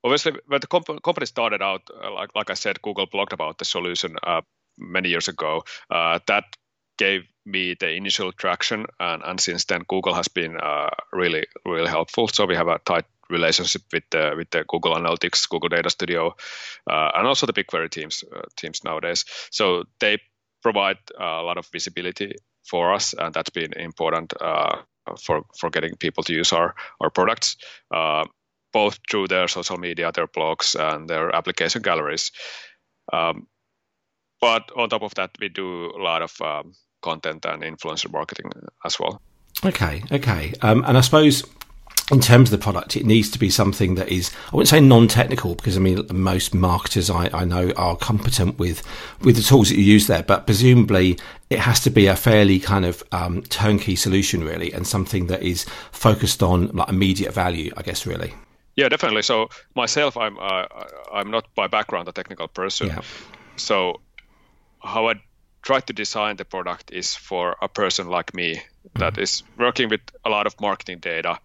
obviously 0.04 0.32
when 0.46 0.60
the 0.60 0.66
comp- 0.66 1.02
company 1.02 1.26
started 1.26 1.62
out, 1.62 1.82
uh, 1.90 2.12
like 2.12 2.30
like 2.34 2.50
I 2.50 2.54
said, 2.54 2.82
Google 2.82 3.06
blogged 3.06 3.32
about 3.32 3.58
the 3.58 3.64
solution 3.64 4.16
uh, 4.22 4.42
many 4.78 5.08
years 5.08 5.28
ago. 5.28 5.64
Uh, 5.90 6.18
that 6.26 6.44
gave 6.98 7.22
me 7.46 7.74
the 7.80 7.90
initial 7.90 8.32
traction, 8.32 8.86
and, 8.98 9.22
and 9.24 9.40
since 9.40 9.64
then 9.64 9.82
Google 9.88 10.14
has 10.14 10.28
been 10.28 10.56
uh, 10.56 10.90
really 11.12 11.46
really 11.64 11.88
helpful. 11.88 12.28
So 12.28 12.46
we 12.46 12.56
have 12.56 12.68
a 12.68 12.78
tight 12.78 13.04
relationship 13.30 13.82
with 13.92 14.04
the 14.10 14.34
with 14.36 14.50
the 14.50 14.64
Google 14.68 14.94
Analytics, 14.94 15.48
Google 15.48 15.68
Data 15.68 15.90
Studio, 15.90 16.34
uh, 16.90 17.10
and 17.14 17.26
also 17.26 17.46
the 17.46 17.52
BigQuery 17.52 17.90
teams 17.90 18.24
uh, 18.34 18.42
teams 18.56 18.84
nowadays. 18.84 19.24
So 19.50 19.84
they 20.00 20.18
provide 20.62 20.98
a 21.18 21.42
lot 21.42 21.58
of 21.58 21.66
visibility 21.72 22.34
for 22.64 22.94
us, 22.94 23.14
and 23.14 23.34
that's 23.34 23.50
been 23.50 23.72
important 23.72 24.32
uh, 24.40 24.82
for 25.20 25.42
for 25.58 25.70
getting 25.70 25.96
people 25.96 26.22
to 26.24 26.32
use 26.32 26.52
our 26.52 26.74
our 27.00 27.10
products. 27.10 27.56
Uh, 27.90 28.24
both 28.72 29.00
through 29.10 29.26
their 29.26 29.48
social 29.48 29.78
media, 29.78 30.12
their 30.12 30.28
blogs, 30.28 30.78
and 30.78 31.08
their 31.08 31.34
application 31.34 31.82
galleries. 31.82 32.30
Um, 33.12 33.48
but 34.40 34.70
on 34.76 34.88
top 34.88 35.02
of 35.02 35.14
that, 35.16 35.30
we 35.40 35.48
do 35.48 35.90
a 35.90 36.00
lot 36.00 36.22
of 36.22 36.40
um, 36.40 36.72
content 37.02 37.44
and 37.44 37.62
influencer 37.62 38.12
marketing 38.12 38.50
as 38.84 38.98
well. 38.98 39.20
Okay, 39.64 40.02
okay. 40.10 40.52
Um, 40.62 40.84
and 40.86 40.96
I 40.96 41.00
suppose 41.00 41.44
in 42.10 42.20
terms 42.20 42.52
of 42.52 42.58
the 42.58 42.62
product, 42.62 42.96
it 42.96 43.06
needs 43.06 43.30
to 43.30 43.38
be 43.38 43.50
something 43.50 43.94
that 43.94 44.08
is, 44.08 44.30
I 44.52 44.56
wouldn't 44.56 44.68
say 44.68 44.80
non-technical 44.80 45.54
because 45.54 45.76
I 45.76 45.80
mean, 45.80 46.04
most 46.12 46.54
marketers 46.54 47.08
I, 47.08 47.30
I, 47.32 47.44
know 47.44 47.72
are 47.76 47.96
competent 47.96 48.58
with, 48.58 48.82
with 49.20 49.36
the 49.36 49.42
tools 49.42 49.68
that 49.68 49.76
you 49.76 49.84
use 49.84 50.06
there, 50.06 50.22
but 50.22 50.46
presumably 50.46 51.18
it 51.50 51.58
has 51.58 51.80
to 51.80 51.90
be 51.90 52.06
a 52.06 52.16
fairly 52.16 52.58
kind 52.58 52.84
of 52.84 53.02
um, 53.12 53.42
turnkey 53.42 53.96
solution 53.96 54.42
really 54.42 54.72
and 54.72 54.86
something 54.86 55.26
that 55.26 55.42
is 55.42 55.64
focused 55.92 56.42
on 56.42 56.68
like 56.68 56.88
immediate 56.88 57.32
value, 57.32 57.72
I 57.76 57.82
guess, 57.82 58.06
really. 58.06 58.34
Yeah, 58.76 58.88
definitely. 58.88 59.22
So 59.22 59.50
myself, 59.74 60.16
I'm, 60.16 60.38
uh, 60.38 60.66
I'm 61.12 61.30
not 61.30 61.54
by 61.54 61.68
background 61.68 62.08
a 62.08 62.12
technical 62.12 62.48
person. 62.48 62.88
Yeah. 62.88 63.02
So 63.56 64.00
how 64.80 65.08
I 65.08 65.14
try 65.62 65.80
to 65.80 65.92
design 65.92 66.36
the 66.36 66.44
product 66.44 66.90
is 66.90 67.14
for 67.14 67.56
a 67.60 67.68
person 67.68 68.08
like 68.08 68.34
me 68.34 68.62
that 68.94 69.14
mm-hmm. 69.14 69.22
is 69.22 69.42
working 69.58 69.88
with 69.88 70.00
a 70.24 70.30
lot 70.30 70.46
of 70.46 70.60
marketing 70.60 70.98
data. 70.98 71.38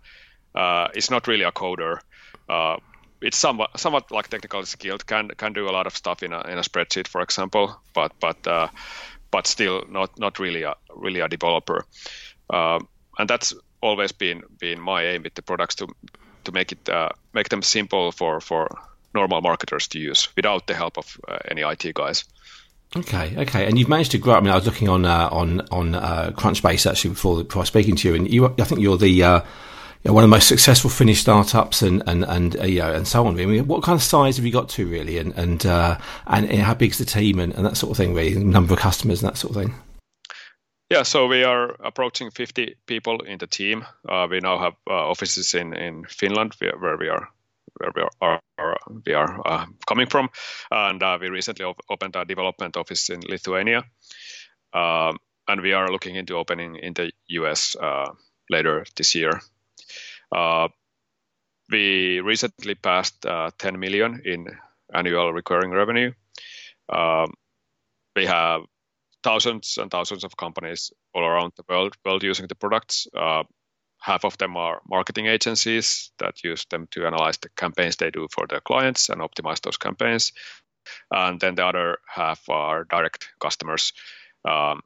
Uh, 0.56 0.88
it's 0.94 1.10
not 1.10 1.28
really 1.28 1.44
a 1.44 1.52
coder. 1.52 2.00
Uh, 2.48 2.78
it's 3.22 3.38
somewhat 3.38 3.80
somewhat 3.80 4.12
like 4.12 4.28
technically 4.28 4.66
skilled. 4.66 5.06
Can 5.06 5.30
can 5.30 5.54
do 5.54 5.70
a 5.70 5.72
lot 5.72 5.88
of 5.88 5.96
stuff 5.96 6.24
in 6.24 6.34
a 6.34 6.42
in 6.42 6.58
a 6.58 6.62
spreadsheet, 6.62 7.08
for 7.08 7.22
example, 7.22 7.80
but 7.94 8.12
but 8.20 8.48
uh, 8.48 8.68
but 9.32 9.48
still 9.48 9.84
not 9.90 10.18
not 10.20 10.40
really 10.40 10.64
a 10.64 10.76
really 10.96 11.22
a 11.22 11.28
developer. 11.28 11.86
Uh, 12.50 12.80
and 13.18 13.30
that's 13.30 13.54
always 13.82 14.12
been 14.12 14.44
been 14.60 14.80
my 14.80 15.06
aim 15.06 15.24
with 15.24 15.34
the 15.36 15.42
products 15.42 15.76
to 15.76 15.88
to 16.44 16.52
make 16.52 16.72
it 16.72 16.90
uh, 16.90 17.10
make 17.34 17.50
them 17.50 17.62
simple 17.62 18.12
for 18.12 18.40
for 18.42 18.70
normal 19.14 19.42
marketers 19.42 19.88
to 19.88 20.00
use 20.00 20.28
without 20.36 20.68
the 20.68 20.74
help 20.74 20.98
of 20.98 21.18
uh, 21.28 21.38
any 21.50 21.62
IT 21.62 21.94
guys. 21.94 22.26
Okay, 22.96 23.36
okay, 23.38 23.66
and 23.66 23.78
you've 23.78 23.90
managed 23.90 24.12
to 24.12 24.18
grow. 24.18 24.36
I 24.36 24.42
mean, 24.42 24.52
I 24.52 24.56
was 24.56 24.66
looking 24.66 24.90
on 24.90 25.06
uh, 25.06 25.30
on 25.32 25.62
on 25.72 25.96
uh, 25.96 26.32
Crunchbase 26.36 26.90
actually 26.90 27.12
before 27.12 27.44
before 27.44 27.66
speaking 27.66 27.96
to 27.98 28.10
you, 28.10 28.16
and 28.16 28.32
you, 28.32 28.46
I 28.46 28.64
think 28.64 28.82
you're 28.82 28.98
the 28.98 29.24
uh, 29.24 29.42
you 30.06 30.10
know, 30.10 30.14
one 30.14 30.24
of 30.24 30.30
the 30.30 30.36
most 30.36 30.48
successful 30.48 30.92
Finnish 30.92 31.22
startups, 31.22 31.82
and 31.82 32.04
and 32.06 32.24
and 32.26 32.60
uh, 32.60 32.66
you 32.66 32.80
know, 32.80 32.94
and 32.94 33.08
so 33.08 33.26
on. 33.26 33.40
I 33.40 33.46
mean, 33.48 33.66
what 33.66 33.82
kind 33.82 33.96
of 33.96 34.04
size 34.04 34.38
have 34.38 34.46
you 34.46 34.52
got 34.52 34.70
to 34.70 34.88
really, 34.88 35.18
and 35.18 35.34
and 35.34 35.66
uh, 35.66 35.98
and, 36.28 36.48
and 36.48 36.62
how 36.62 36.76
big's 36.76 37.00
the 37.00 37.06
team, 37.06 37.40
and, 37.40 37.52
and 37.56 37.66
that 37.66 37.76
sort 37.76 37.90
of 37.90 37.98
thing, 37.98 38.14
really, 38.14 38.36
number 38.36 38.76
of 38.76 38.80
customers 38.80 39.24
and 39.24 39.32
that 39.32 39.38
sort 39.38 39.56
of 39.56 39.64
thing. 39.64 39.74
Yeah, 40.92 41.02
so 41.02 41.26
we 41.26 41.44
are 41.44 41.76
approaching 41.84 42.30
50 42.30 42.76
people 42.86 43.22
in 43.22 43.40
the 43.40 43.48
team. 43.48 43.84
Uh, 44.08 44.28
we 44.30 44.40
now 44.42 44.60
have 44.60 44.76
uh, 44.88 45.10
offices 45.10 45.56
in 45.56 45.74
in 45.74 46.06
Finland, 46.08 46.54
where 46.60 46.98
we 46.98 47.10
are 47.10 47.28
where 47.80 47.92
we 47.96 48.04
are, 48.22 48.40
are 48.62 48.78
we 49.08 49.14
are 49.14 49.42
uh, 49.44 49.66
coming 49.88 50.08
from, 50.08 50.30
and 50.70 51.02
uh, 51.02 51.18
we 51.20 51.30
recently 51.30 51.66
op- 51.66 51.82
opened 51.90 52.16
a 52.16 52.26
development 52.26 52.78
office 52.78 53.10
in 53.10 53.22
Lithuania, 53.22 53.84
um, 54.72 55.18
and 55.48 55.62
we 55.62 55.74
are 55.74 55.92
looking 55.92 56.16
into 56.16 56.36
opening 56.36 56.76
in 56.76 56.94
the 56.94 57.12
US 57.28 57.76
uh, 57.76 58.14
later 58.52 58.86
this 58.96 59.16
year. 59.16 59.42
Uh, 60.32 60.67
we 61.70 62.20
recently 62.20 62.75
passed 62.75 63.25
uh, 63.25 63.50
10 63.58 63.79
million 63.79 64.22
in 64.25 64.48
annual 64.94 65.34
recurring 65.34 65.72
revenue. 65.72 66.12
Um, 66.89 67.34
we 68.15 68.25
have 68.25 68.62
thousands 69.24 69.77
and 69.77 69.89
thousands 69.89 70.24
of 70.24 70.38
companies 70.38 70.91
all 71.13 71.24
around 71.24 71.53
the 71.58 71.63
world, 71.67 72.24
using 72.24 72.48
the 72.48 72.55
products. 72.55 73.08
Uh, 73.17 73.44
half 74.00 74.24
of 74.24 74.38
them 74.38 74.55
are 74.55 74.82
marketing 74.88 75.25
agencies 75.25 76.12
that 76.20 76.44
use 76.44 76.65
them 76.70 76.88
to 76.91 77.08
analyze 77.08 77.38
the 77.39 77.50
campaigns 77.58 77.96
they 77.96 78.12
do 78.12 78.27
for 78.32 78.46
their 78.48 78.62
clients 78.62 79.10
and 79.10 79.22
optimize 79.22 79.62
those 79.62 79.77
campaigns. 79.77 80.32
And 81.10 81.39
then 81.39 81.55
the 81.55 81.65
other 81.65 81.98
half 82.08 82.48
are 82.48 82.84
direct 82.84 83.27
customers, 83.39 83.94
um, 84.48 84.82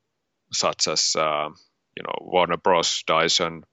such 0.54 0.88
as 0.88 1.16
you 1.16 2.04
know 2.04 2.16
Warner 2.22 2.56
Bros, 2.56 3.04
Dyson, 3.06 3.66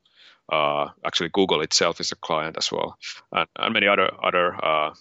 uh, 0.53 0.89
actually 1.05 1.31
Google 1.31 1.61
itself 1.63 2.01
is 2.01 2.13
a 2.13 2.17
client 2.17 2.57
as 2.57 2.71
well, 2.71 2.99
and, 3.33 3.49
and 3.57 3.73
many 3.73 3.87
other 3.87 4.11
other 4.23 4.55
uh, 4.65 4.95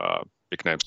uh 0.00 0.22
big 0.50 0.64
names. 0.64 0.82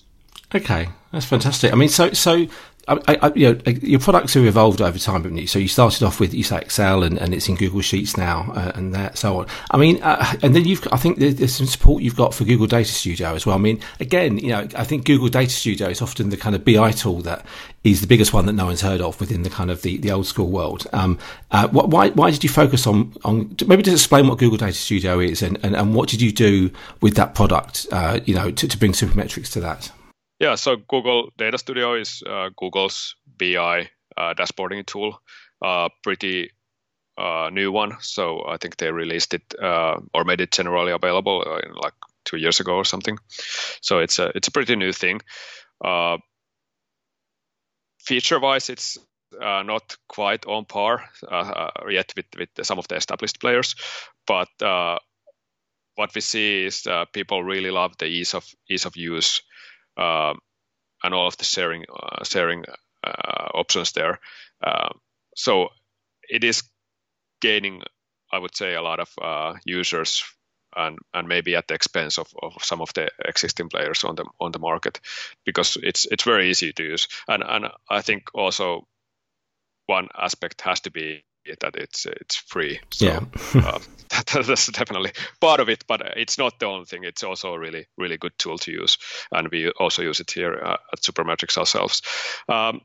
Okay, 0.54 0.88
that's 1.12 1.26
fantastic. 1.26 1.74
I 1.74 1.76
mean, 1.76 1.90
so 1.90 2.14
so 2.14 2.48
I, 2.88 3.17
I, 3.22 3.32
you 3.36 3.53
know, 3.53 3.72
your 3.82 4.00
products 4.00 4.34
have 4.36 4.46
evolved 4.46 4.82
over 4.82 4.98
time, 4.98 5.24
haven't 5.24 5.38
you? 5.38 5.48
So 5.48 5.60
you 5.60 5.67
started 5.67 6.03
off 6.03 6.22
with 6.22 6.34
you 6.34 6.44
say 6.44 6.60
Excel, 6.60 7.03
and, 7.03 7.17
and 7.17 7.34
it's 7.34 7.50
in 7.50 7.56
Google 7.56 7.82
Sheets 7.82 8.15
now, 8.15 8.51
uh, 8.56 8.72
and 8.75 8.94
that 8.96 9.17
so 9.17 9.39
on. 9.39 9.48
I 9.72 9.77
mean, 9.77 10.01
uh, 10.01 10.36
and 10.41 10.56
then 10.56 10.63
you've 10.63 10.88
I 10.91 10.98
think 10.98 11.17
there's 11.17 11.53
some 11.53 11.67
support 11.67 12.01
you've 12.01 12.15
got 12.15 12.34
for 12.34 12.46
Google 12.46 12.67
Data 12.67 12.89
Studio 12.89 13.34
as 13.34 13.46
well. 13.46 13.56
I 13.56 13.60
mean, 13.60 13.82
again, 14.00 14.38
you 14.38 14.50
know, 14.50 14.67
I 14.75 14.86
think 14.86 15.06
Google 15.06 15.27
Data 15.27 15.51
Studio 15.51 15.89
is 15.89 16.01
often 16.01 16.29
the 16.29 16.38
kind 16.38 16.56
of 16.56 16.63
BI 16.63 16.91
tool 16.91 17.22
that 17.22 17.46
is 17.84 18.00
the 18.01 18.08
biggest 18.08 18.34
one 18.34 18.46
that 18.46 18.53
no 18.53 18.65
one's 18.65 18.82
heard 18.82 19.01
of 19.01 19.20
within 19.20 19.44
the 19.44 19.50
kind 19.50 19.70
of 19.70 19.82
the, 19.82 19.98
the 19.98 20.12
old 20.12 20.25
school 20.25 20.50
world. 20.50 20.88
Um, 20.94 21.20
uh, 21.51 21.67
why 21.67 22.10
why 22.10 22.32
did 22.32 22.44
you 22.44 22.50
focus 22.50 22.88
on 22.88 23.13
on 23.25 23.56
maybe 23.67 23.84
just 23.84 24.03
explain 24.03 24.27
what 24.27 24.38
Google 24.38 24.58
Data 24.58 24.74
Studio 24.74 25.20
is, 25.20 25.41
and, 25.41 25.60
and, 25.62 25.75
and 25.75 25.94
what 25.94 26.08
did 26.08 26.22
you 26.22 26.32
do 26.32 26.72
with 27.01 27.15
that 27.15 27.36
product, 27.36 27.86
uh, 27.91 28.22
you 28.24 28.34
know, 28.34 28.50
to, 28.51 28.67
to 28.67 28.77
bring 28.77 28.94
Supermetrics 28.94 29.51
to 29.51 29.60
that? 29.60 29.91
Yeah, 30.39 30.56
so 30.56 30.75
Google 30.75 31.32
Data 31.38 31.58
Studio 31.58 31.96
is 31.96 32.22
uh, 32.27 32.50
Google's 32.56 33.15
BI 33.25 33.89
uh, 34.15 34.34
dashboarding 34.36 34.86
tool. 34.86 35.20
Uh, 35.62 35.89
pretty 36.03 36.51
uh, 37.17 37.50
new 37.51 37.72
one. 37.72 37.98
So 38.01 38.44
I 38.48 38.58
think 38.58 38.77
they 38.77 38.91
released 38.91 39.34
it 39.34 39.56
uh, 39.62 40.00
or 40.13 40.24
made 40.24 40.41
it 40.41 40.51
generally 40.51 40.91
available 40.91 41.44
uh, 41.46 41.62
like 41.82 41.94
two 42.25 42.38
years 42.38 42.60
ago 42.60 42.75
or 42.75 42.86
something. 42.86 43.17
So 43.82 44.00
it's 44.00 44.20
a 44.20 44.32
it's 44.36 44.48
a 44.48 44.51
pretty 44.51 44.75
new 44.75 44.91
thing. 44.91 45.22
feature 48.00 48.39
wise, 48.39 48.70
it's 48.70 48.98
not 49.39 49.98
quite 50.08 50.46
on 50.46 50.65
par 50.65 51.03
yet 51.89 52.13
with 52.15 52.25
with 52.38 52.50
some 52.62 52.77
of 52.77 52.88
the 52.88 52.96
established 52.96 53.39
players, 53.39 53.75
but 54.27 54.50
what 55.96 56.13
we 56.13 56.22
see 56.22 56.65
is 56.65 56.88
people 57.12 57.44
really 57.44 57.72
love 57.72 57.98
the 57.98 58.06
ease 58.06 58.36
of 58.36 58.46
ease 58.70 58.86
of 58.86 58.96
use 58.96 59.41
uh, 59.41 59.47
and 59.98 61.13
all 61.13 61.27
of 61.27 61.38
the 61.38 61.46
sharing 61.46 61.86
uh, 61.89 62.24
sharing 62.24 62.66
uh, 63.04 63.48
options 63.54 63.92
there. 63.92 64.20
so 65.36 65.70
it 66.30 66.44
is 66.44 66.63
gaining, 67.42 67.84
I 68.32 68.39
would 68.39 68.56
say, 68.56 68.74
a 68.74 68.82
lot 68.82 69.00
of 69.00 69.60
users 69.66 70.24
and 70.75 71.00
and 71.13 71.27
maybe 71.27 71.56
at 71.56 71.68
the 71.68 71.74
expense 71.74 72.18
of, 72.18 72.27
of 72.42 72.54
some 72.62 72.82
of 72.82 72.94
the 72.94 73.10
existing 73.25 73.70
players 73.70 74.04
on 74.04 74.16
the 74.16 74.25
on 74.39 74.51
the 74.51 74.60
market 74.60 75.00
because 75.46 75.77
it's 75.82 76.06
it's 76.06 76.24
very 76.24 76.50
easy 76.50 76.74
to 76.74 76.84
use 76.84 77.08
and 77.27 77.44
and 77.44 77.68
I 77.89 78.01
think 78.01 78.30
also 78.34 78.86
one 79.88 80.10
aspect 80.16 80.62
has 80.62 80.82
to 80.82 80.92
be 80.92 81.24
that 81.62 81.75
it's 81.75 82.06
it's 82.06 82.36
free. 82.36 82.80
So, 82.92 83.06
yeah. 83.06 83.20
uh, 83.56 83.80
that, 84.10 84.46
that's 84.48 84.72
definitely 84.72 85.12
part 85.42 85.60
of 85.60 85.70
it, 85.70 85.84
but 85.88 86.01
it's 86.18 86.38
not 86.38 86.60
the 86.60 86.66
only 86.66 86.86
thing. 86.86 87.04
It's 87.04 87.24
also 87.24 87.54
a 87.54 87.60
really 87.60 87.88
really 87.98 88.18
good 88.18 88.38
tool 88.38 88.58
to 88.60 88.72
use, 88.72 88.98
and 89.32 89.50
we 89.50 89.70
also 89.72 90.01
use 90.01 90.20
it 90.20 90.32
here 90.32 90.54
uh, 90.54 90.77
at 90.94 91.01
Supermetrics 91.01 91.58
ourselves. 91.58 92.01
Um, 92.50 92.82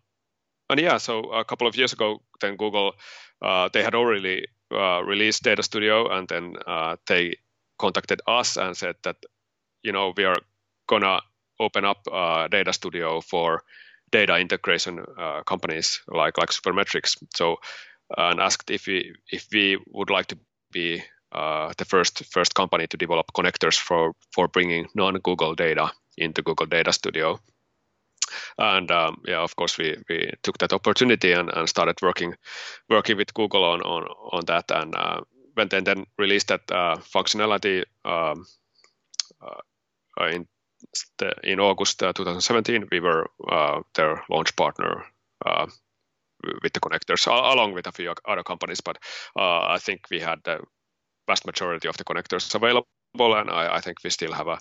and 0.71 0.81
yeah, 0.81 0.99
so 0.99 1.31
a 1.33 1.45
couple 1.45 1.67
of 1.67 1.77
years 1.77 1.93
ago, 1.93 2.23
then 2.41 2.57
Google 2.57 2.95
uh, 3.43 3.69
they 3.73 3.83
had 3.83 3.95
already 3.95 4.47
uh, 4.71 5.03
released 5.05 5.43
Data 5.43 5.63
Studio, 5.63 6.09
and 6.09 6.29
then 6.29 6.55
uh, 6.67 6.97
they 7.07 7.37
contacted 7.79 8.21
us 8.27 8.57
and 8.57 8.77
said 8.77 8.95
that 9.03 9.17
you 9.83 9.93
know 9.93 10.13
we 10.17 10.25
are 10.25 10.39
gonna 10.89 11.21
open 11.59 11.85
up 11.85 11.99
uh, 12.11 12.49
Data 12.49 12.73
Studio 12.73 13.21
for 13.21 13.63
data 14.11 14.37
integration 14.37 15.05
uh, 15.19 15.43
companies 15.43 16.01
like 16.07 16.39
like 16.39 16.51
Supermetrics. 16.51 17.17
So 17.35 17.57
and 18.17 18.41
asked 18.41 18.71
if 18.71 18.87
we 18.87 19.15
if 19.31 19.47
we 19.53 19.79
would 19.89 20.11
like 20.11 20.27
to 20.27 20.39
be 20.73 21.03
uh, 21.33 21.73
the 21.79 21.85
first 21.85 22.25
first 22.25 22.55
company 22.55 22.87
to 22.87 22.97
develop 22.97 23.33
connectors 23.33 23.79
for 23.79 24.13
for 24.35 24.49
bringing 24.49 24.87
non-Google 24.95 25.55
data 25.55 25.91
into 26.17 26.43
Google 26.43 26.67
Data 26.67 26.93
Studio. 26.93 27.39
And 28.59 28.91
um, 28.91 29.23
yeah, 29.27 29.41
of 29.41 29.57
course, 29.57 29.79
we, 29.79 29.97
we 30.09 30.31
took 30.43 30.59
that 30.59 30.73
opportunity 30.73 31.33
and, 31.33 31.51
and 31.51 31.69
started 31.69 32.01
working 32.03 32.35
working 32.89 33.17
with 33.17 33.35
Google 33.35 33.65
on 33.65 33.83
on, 33.83 34.05
on 34.33 34.45
that, 34.47 34.71
and 34.71 34.95
uh, 34.95 35.21
went 35.57 35.73
and 35.73 35.87
then 35.87 36.07
released 36.19 36.49
that 36.49 36.71
uh, 36.71 36.97
functionality 36.97 37.85
um, 38.05 38.47
uh, 39.43 40.27
in 40.27 40.47
in 41.45 41.61
August 41.61 42.03
uh, 42.03 42.13
2017. 42.13 42.89
We 42.91 43.01
were 43.01 43.29
uh, 43.49 43.81
their 43.95 44.23
launch 44.31 44.57
partner 44.57 45.05
with 46.63 46.73
the 46.73 46.81
connectors, 46.81 47.27
along 47.27 47.75
with 47.75 47.87
a 47.87 47.93
few 47.93 48.13
other 48.29 48.43
companies. 48.43 48.81
But 48.81 48.99
uh, 49.37 49.67
I 49.67 49.79
think 49.79 50.07
we 50.11 50.21
had 50.21 50.41
the 50.45 50.61
vast 51.27 51.47
majority 51.47 51.89
of 51.89 51.97
the 51.97 52.05
connectors 52.05 52.55
available, 52.55 52.87
and 53.19 53.51
I, 53.51 53.77
I 53.77 53.81
think 53.81 53.99
we 54.05 54.11
still 54.11 54.33
have 54.33 54.49
a 54.49 54.59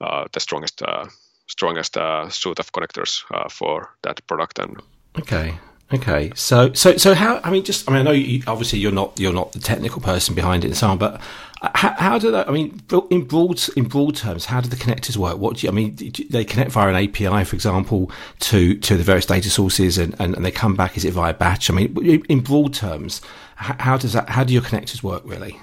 uh, 0.00 0.26
the 0.32 0.40
strongest 0.40 0.82
uh, 0.82 1.06
strongest 1.46 1.94
suite 2.30 2.58
of 2.58 2.72
connectors 2.72 3.22
for 3.50 3.94
that 4.02 4.26
product. 4.26 4.58
And 4.58 4.80
okay, 5.18 5.58
Okay, 5.92 6.30
so 6.36 6.72
so 6.72 6.96
so 6.96 7.14
how? 7.14 7.40
I 7.42 7.50
mean, 7.50 7.64
just 7.64 7.88
I 7.88 7.92
mean, 7.92 8.00
I 8.02 8.04
know 8.04 8.12
you, 8.12 8.44
obviously 8.46 8.78
you're 8.78 8.92
not 8.92 9.18
you're 9.18 9.32
not 9.32 9.52
the 9.52 9.58
technical 9.58 10.00
person 10.00 10.36
behind 10.36 10.64
it 10.64 10.68
and 10.68 10.76
so 10.76 10.86
on, 10.86 10.98
but 10.98 11.20
how, 11.62 11.94
how 11.94 12.18
do 12.18 12.30
that? 12.30 12.48
I 12.48 12.52
mean, 12.52 12.80
in 13.10 13.24
broad 13.24 13.60
in 13.76 13.84
broad 13.84 14.16
terms, 14.16 14.46
how 14.46 14.60
do 14.60 14.68
the 14.68 14.76
connectors 14.76 15.16
work? 15.16 15.36
What 15.38 15.58
do 15.58 15.66
you, 15.66 15.70
I 15.70 15.74
mean? 15.74 15.94
Do 15.94 16.24
they 16.24 16.44
connect 16.44 16.72
via 16.72 16.88
an 16.88 16.96
API, 16.96 17.44
for 17.44 17.54
example, 17.54 18.10
to 18.40 18.76
to 18.78 18.96
the 18.96 19.02
various 19.02 19.26
data 19.26 19.50
sources, 19.50 19.98
and, 19.98 20.14
and, 20.18 20.34
and 20.34 20.44
they 20.44 20.50
come 20.50 20.74
back? 20.74 20.96
Is 20.96 21.04
it 21.04 21.12
via 21.12 21.34
batch? 21.34 21.70
I 21.70 21.74
mean, 21.74 22.24
in 22.28 22.40
broad 22.40 22.72
terms, 22.72 23.20
how 23.56 23.98
does 23.98 24.14
that? 24.14 24.30
How 24.30 24.42
do 24.42 24.54
your 24.54 24.62
connectors 24.62 25.02
work 25.02 25.22
really? 25.26 25.60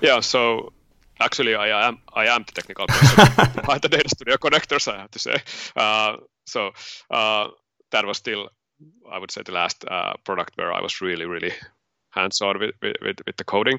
Yeah, 0.00 0.20
so 0.20 0.72
actually, 1.20 1.54
I 1.54 1.88
am 1.88 1.98
I 2.14 2.28
am 2.28 2.44
the 2.46 2.52
technical 2.52 2.86
person 2.86 3.16
behind 3.54 3.82
the 3.82 3.90
data 3.90 4.08
studio 4.08 4.36
connectors. 4.36 4.90
I 4.90 5.00
have 5.00 5.10
to 5.10 5.18
say, 5.18 5.36
uh, 5.76 6.16
so 6.46 6.70
uh, 7.10 7.48
that 7.90 8.06
was 8.06 8.16
still 8.16 8.48
I 9.10 9.18
would 9.18 9.30
say 9.30 9.42
the 9.44 9.52
last 9.52 9.84
uh, 9.86 10.14
product 10.24 10.56
where 10.56 10.72
I 10.72 10.80
was 10.80 11.02
really 11.02 11.26
really 11.26 11.52
hands-on 12.16 12.58
with, 12.58 12.74
with, 12.80 13.18
with 13.26 13.36
the 13.36 13.44
coding. 13.44 13.78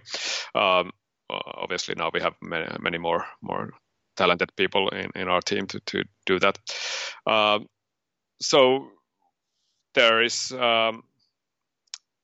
Um, 0.53 0.91
obviously 1.29 1.95
now 1.95 2.11
we 2.13 2.21
have 2.21 2.35
many, 2.41 2.65
many 2.79 2.97
more 2.97 3.25
more 3.41 3.71
talented 4.15 4.55
people 4.55 4.89
in, 4.89 5.11
in 5.15 5.27
our 5.27 5.41
team 5.41 5.67
to, 5.67 5.79
to 5.81 6.03
do 6.25 6.39
that. 6.39 6.57
Um, 7.25 7.67
so 8.41 8.87
there 9.93 10.23
is 10.23 10.51
um, 10.51 11.03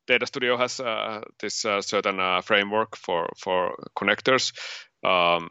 Data 0.07 0.25
Studio 0.25 0.57
has 0.57 0.79
uh, 0.79 1.21
this 1.39 1.65
uh, 1.65 1.81
certain 1.81 2.19
uh, 2.19 2.41
framework 2.41 2.95
for 2.97 3.29
for 3.37 3.75
connectors. 3.95 4.53
Um, 5.03 5.49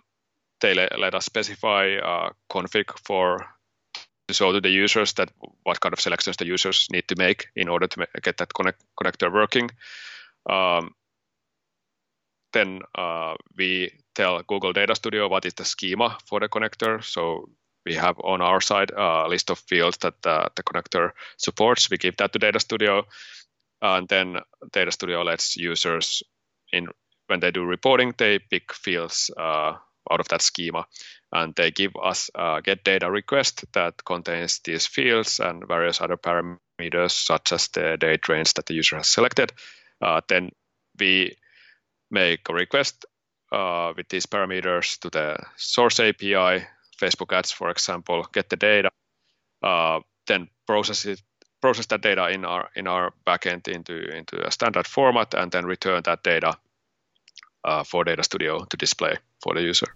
they 0.61 0.75
let, 0.75 0.99
let, 0.99 1.14
us 1.14 1.25
specify 1.25 1.97
uh, 1.97 2.30
config 2.50 2.97
for 3.04 3.38
to 4.28 4.35
show 4.35 4.52
to 4.52 4.61
the 4.61 4.71
users 4.71 5.14
that 5.14 5.30
what 5.64 5.80
kind 5.80 5.92
of 5.92 6.00
selections 6.00 6.37
the 6.37 6.47
users 6.47 6.87
need 6.90 7.09
to 7.09 7.16
make 7.18 7.49
in 7.56 7.68
order 7.68 7.88
to 7.88 8.06
get 8.23 8.37
that 8.37 8.54
connect, 8.54 8.80
connector 9.00 9.32
working. 9.32 9.71
Um, 10.49 10.94
then 12.52 12.80
uh, 12.94 13.35
we 13.56 13.92
tell 14.14 14.42
Google 14.42 14.73
Data 14.73 14.94
Studio 14.94 15.28
what 15.28 15.47
is 15.47 15.54
the 15.54 15.64
schema 15.64 16.18
for 16.26 16.40
the 16.40 16.49
connector. 16.49 17.02
So 17.02 17.49
we 17.85 17.94
have 17.94 18.18
on 18.21 18.40
our 18.40 18.61
side 18.61 18.90
a 18.97 19.26
list 19.28 19.50
of 19.50 19.59
fields 19.59 19.99
that 19.99 20.14
uh, 20.25 20.49
the 20.54 20.62
connector 20.62 21.12
supports. 21.37 21.90
We 21.90 21.99
give 21.99 22.16
that 22.18 22.32
to 22.32 22.38
Data 22.38 22.61
Studio, 22.61 23.06
and 23.80 24.09
then 24.09 24.38
Data 24.73 24.92
Studio 24.92 25.23
lets 25.23 25.56
users 25.56 26.23
in 26.73 26.88
when 27.26 27.40
they 27.40 27.50
do 27.50 27.64
reporting, 27.64 28.14
they 28.18 28.38
pick 28.38 28.73
fields 28.73 29.30
uh, 29.37 29.75
out 30.11 30.21
of 30.21 30.28
that 30.28 30.42
schema, 30.42 30.87
and 31.32 31.54
they 31.54 31.71
give 31.71 31.92
us 31.97 32.30
a 32.35 32.61
get 32.62 32.85
data 32.85 33.11
request 33.11 33.64
that 33.73 34.04
contains 34.04 34.61
these 34.64 34.87
fields 34.87 35.40
and 35.40 35.66
various 35.66 36.00
other 36.00 36.16
parameters 36.16 37.12
such 37.12 37.52
as 37.52 37.68
the 37.68 37.97
date 37.99 38.28
range 38.28 38.54
that 38.54 38.66
the 38.66 38.75
user 38.75 38.97
has 38.97 39.09
selected. 39.09 39.52
Uh, 40.00 40.21
then 40.28 40.50
we 40.99 41.37
make 42.12 42.49
a 42.49 42.54
request 42.54 43.04
uh, 43.50 43.92
with 43.97 44.09
these 44.09 44.26
parameters 44.26 44.99
to 45.00 45.11
the 45.11 45.38
source 45.57 45.99
API, 45.99 46.64
Facebook 47.00 47.37
Ads, 47.37 47.50
for 47.50 47.71
example, 47.71 48.26
get 48.33 48.49
the 48.49 48.57
data, 48.57 48.90
uh, 49.62 50.00
then 50.26 50.49
process 50.66 51.04
it, 51.07 51.21
process 51.61 51.87
that 51.87 52.02
data 52.02 52.28
in 52.28 52.45
our 52.45 52.69
in 52.76 52.87
our 52.87 53.12
backend 53.26 53.69
into 53.69 53.95
into 54.16 54.47
a 54.47 54.50
standard 54.50 54.87
format, 54.87 55.35
and 55.35 55.50
then 55.50 55.66
return 55.66 56.02
that 56.04 56.23
data 56.23 56.57
uh, 57.64 57.83
for 57.83 58.04
Data 58.04 58.23
Studio 58.23 58.64
to 58.64 58.76
display 58.76 59.16
for 59.42 59.54
the 59.54 59.62
user. 59.62 59.88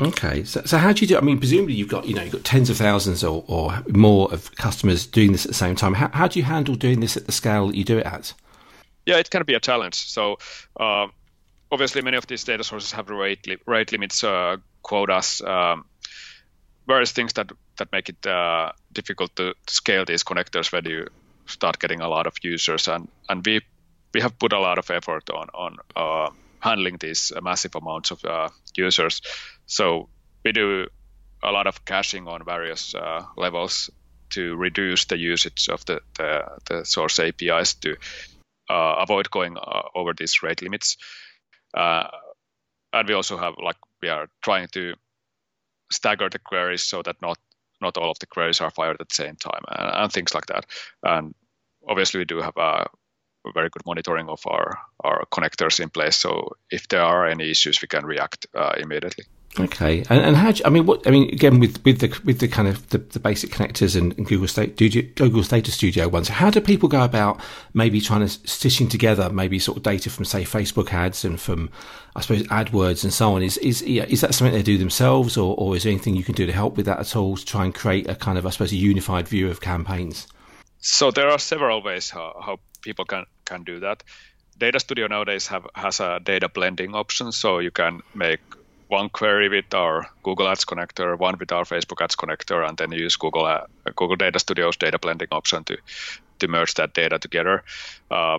Okay, 0.00 0.44
so, 0.44 0.62
so 0.64 0.78
how 0.78 0.92
do 0.92 1.00
you 1.00 1.08
do? 1.08 1.18
I 1.18 1.20
mean, 1.22 1.38
presumably 1.38 1.74
you've 1.74 1.88
got 1.88 2.06
you 2.06 2.14
know 2.14 2.22
you've 2.22 2.32
got 2.32 2.44
tens 2.44 2.70
of 2.70 2.76
thousands 2.76 3.24
or, 3.24 3.44
or 3.48 3.82
more 3.88 4.32
of 4.32 4.54
customers 4.56 5.06
doing 5.06 5.32
this 5.32 5.44
at 5.44 5.48
the 5.48 5.54
same 5.54 5.74
time. 5.74 5.94
How, 5.94 6.08
how 6.12 6.28
do 6.28 6.38
you 6.38 6.44
handle 6.44 6.76
doing 6.76 7.00
this 7.00 7.16
at 7.16 7.26
the 7.26 7.32
scale 7.32 7.66
that 7.68 7.76
you 7.76 7.84
do 7.84 7.98
it 7.98 8.06
at? 8.06 8.32
Yeah, 9.06 9.16
it 9.16 9.30
can 9.30 9.42
be 9.44 9.54
a 9.54 9.60
challenge. 9.60 9.94
So 9.94 10.38
uh, 10.78 11.08
obviously, 11.70 12.02
many 12.02 12.16
of 12.16 12.26
these 12.26 12.44
data 12.44 12.64
sources 12.64 12.92
have 12.92 13.10
rate, 13.10 13.46
li- 13.46 13.58
rate 13.66 13.92
limits, 13.92 14.24
uh, 14.24 14.56
quotas, 14.82 15.40
um, 15.42 15.84
various 16.86 17.12
things 17.12 17.32
that 17.34 17.52
that 17.76 17.92
make 17.92 18.08
it 18.08 18.26
uh, 18.26 18.72
difficult 18.92 19.34
to 19.36 19.54
scale 19.66 20.04
these 20.04 20.24
connectors 20.24 20.72
when 20.72 20.84
you 20.84 21.06
start 21.46 21.78
getting 21.78 22.00
a 22.00 22.08
lot 22.08 22.26
of 22.26 22.34
users. 22.42 22.88
And 22.88 23.08
and 23.28 23.44
we 23.44 23.60
we 24.14 24.20
have 24.20 24.38
put 24.38 24.52
a 24.52 24.60
lot 24.60 24.78
of 24.78 24.90
effort 24.90 25.30
on 25.30 25.48
on 25.54 25.76
uh, 25.96 26.30
handling 26.60 26.96
these 26.98 27.32
massive 27.42 27.74
amounts 27.76 28.10
of 28.10 28.24
uh, 28.24 28.48
users. 28.74 29.20
So 29.66 30.08
we 30.44 30.52
do 30.52 30.86
a 31.42 31.52
lot 31.52 31.66
of 31.66 31.84
caching 31.84 32.26
on 32.26 32.44
various 32.44 32.94
uh, 32.94 33.24
levels 33.36 33.90
to 34.30 34.56
reduce 34.56 35.06
the 35.06 35.16
usage 35.16 35.68
of 35.68 35.84
the, 35.86 36.00
the, 36.16 36.42
the 36.68 36.84
source 36.84 37.18
APIs 37.18 37.74
to 37.74 37.96
uh, 38.68 38.96
avoid 38.98 39.30
going 39.30 39.56
over 39.94 40.12
these 40.12 40.42
rate 40.42 40.62
limits. 40.62 40.96
Uh, 41.74 42.08
and 42.92 43.08
we 43.08 43.14
also 43.14 43.36
have 43.36 43.54
like 43.62 43.76
we 44.02 44.08
are 44.08 44.28
trying 44.42 44.68
to 44.68 44.94
stagger 45.90 46.28
the 46.28 46.38
queries 46.38 46.82
so 46.82 47.02
that 47.02 47.20
not 47.22 47.38
not 47.80 47.96
all 47.96 48.10
of 48.10 48.18
the 48.18 48.26
queries 48.26 48.60
are 48.60 48.70
fired 48.70 49.00
at 49.00 49.08
the 49.08 49.14
same 49.14 49.36
time 49.36 49.62
and, 49.68 49.90
and 49.94 50.12
things 50.12 50.34
like 50.34 50.46
that. 50.46 50.66
And 51.02 51.34
obviously 51.86 52.18
we 52.18 52.24
do 52.24 52.40
have 52.40 52.56
a 52.56 52.86
very 53.54 53.70
good 53.70 53.86
monitoring 53.86 54.28
of 54.28 54.40
our, 54.46 54.78
our 55.04 55.24
connectors 55.32 55.80
in 55.80 55.90
place. 55.90 56.16
So 56.16 56.56
if 56.70 56.88
there 56.88 57.02
are 57.02 57.26
any 57.26 57.50
issues, 57.50 57.80
we 57.80 57.88
can 57.88 58.04
react 58.04 58.46
uh, 58.54 58.74
immediately. 58.78 59.24
Okay, 59.60 60.04
and, 60.08 60.20
and 60.20 60.36
how? 60.36 60.52
Do 60.52 60.58
you, 60.58 60.64
I 60.66 60.70
mean, 60.70 60.86
what? 60.86 61.06
I 61.06 61.10
mean, 61.10 61.32
again, 61.32 61.58
with 61.58 61.84
with 61.84 61.98
the 61.98 62.20
with 62.24 62.38
the 62.38 62.46
kind 62.46 62.68
of 62.68 62.88
the, 62.90 62.98
the 62.98 63.18
basic 63.18 63.50
connectors 63.50 63.96
and, 63.96 64.16
and 64.16 64.26
Google 64.26 64.46
State 64.46 64.76
Google 64.76 65.42
Data 65.42 65.72
Studio 65.72 66.06
ones, 66.08 66.28
how 66.28 66.48
do 66.48 66.60
people 66.60 66.88
go 66.88 67.02
about 67.02 67.40
maybe 67.74 68.00
trying 68.00 68.20
to 68.20 68.28
stitching 68.28 68.88
together 68.88 69.30
maybe 69.30 69.58
sort 69.58 69.78
of 69.78 69.82
data 69.82 70.10
from 70.10 70.24
say 70.24 70.44
Facebook 70.44 70.92
ads 70.92 71.24
and 71.24 71.40
from 71.40 71.70
I 72.14 72.20
suppose 72.20 72.44
AdWords 72.44 73.02
and 73.02 73.12
so 73.12 73.32
on? 73.32 73.42
Is 73.42 73.58
is 73.58 73.82
is 73.82 74.20
that 74.20 74.34
something 74.34 74.54
they 74.54 74.62
do 74.62 74.78
themselves, 74.78 75.36
or 75.36 75.56
or 75.58 75.74
is 75.74 75.82
there 75.82 75.92
anything 75.92 76.14
you 76.14 76.24
can 76.24 76.34
do 76.34 76.46
to 76.46 76.52
help 76.52 76.76
with 76.76 76.86
that 76.86 77.00
at 77.00 77.16
all 77.16 77.36
to 77.36 77.44
try 77.44 77.64
and 77.64 77.74
create 77.74 78.08
a 78.08 78.14
kind 78.14 78.38
of 78.38 78.46
I 78.46 78.50
suppose 78.50 78.72
a 78.72 78.76
unified 78.76 79.26
view 79.26 79.50
of 79.50 79.60
campaigns? 79.60 80.28
So 80.80 81.10
there 81.10 81.30
are 81.30 81.38
several 81.38 81.82
ways 81.82 82.10
how, 82.10 82.40
how 82.40 82.60
people 82.82 83.04
can 83.04 83.24
can 83.44 83.64
do 83.64 83.80
that. 83.80 84.04
Data 84.56 84.78
Studio 84.78 85.08
nowadays 85.08 85.48
have 85.48 85.66
has 85.74 86.00
a 86.00 86.20
data 86.20 86.48
blending 86.48 86.94
option, 86.94 87.32
so 87.32 87.58
you 87.58 87.70
can 87.70 88.02
make 88.14 88.40
one 88.88 89.08
query 89.10 89.48
with 89.48 89.72
our 89.74 90.06
Google 90.22 90.48
Ads 90.48 90.64
connector, 90.64 91.18
one 91.18 91.36
with 91.38 91.52
our 91.52 91.64
Facebook 91.64 92.02
Ads 92.02 92.16
connector, 92.16 92.66
and 92.66 92.76
then 92.76 92.92
use 92.92 93.16
Google 93.16 93.44
uh, 93.44 93.66
Google 93.96 94.16
Data 94.16 94.38
Studio's 94.38 94.76
data 94.76 94.98
blending 94.98 95.28
option 95.30 95.64
to 95.64 95.76
to 96.38 96.48
merge 96.48 96.74
that 96.74 96.94
data 96.94 97.18
together. 97.18 97.64
Uh, 98.10 98.38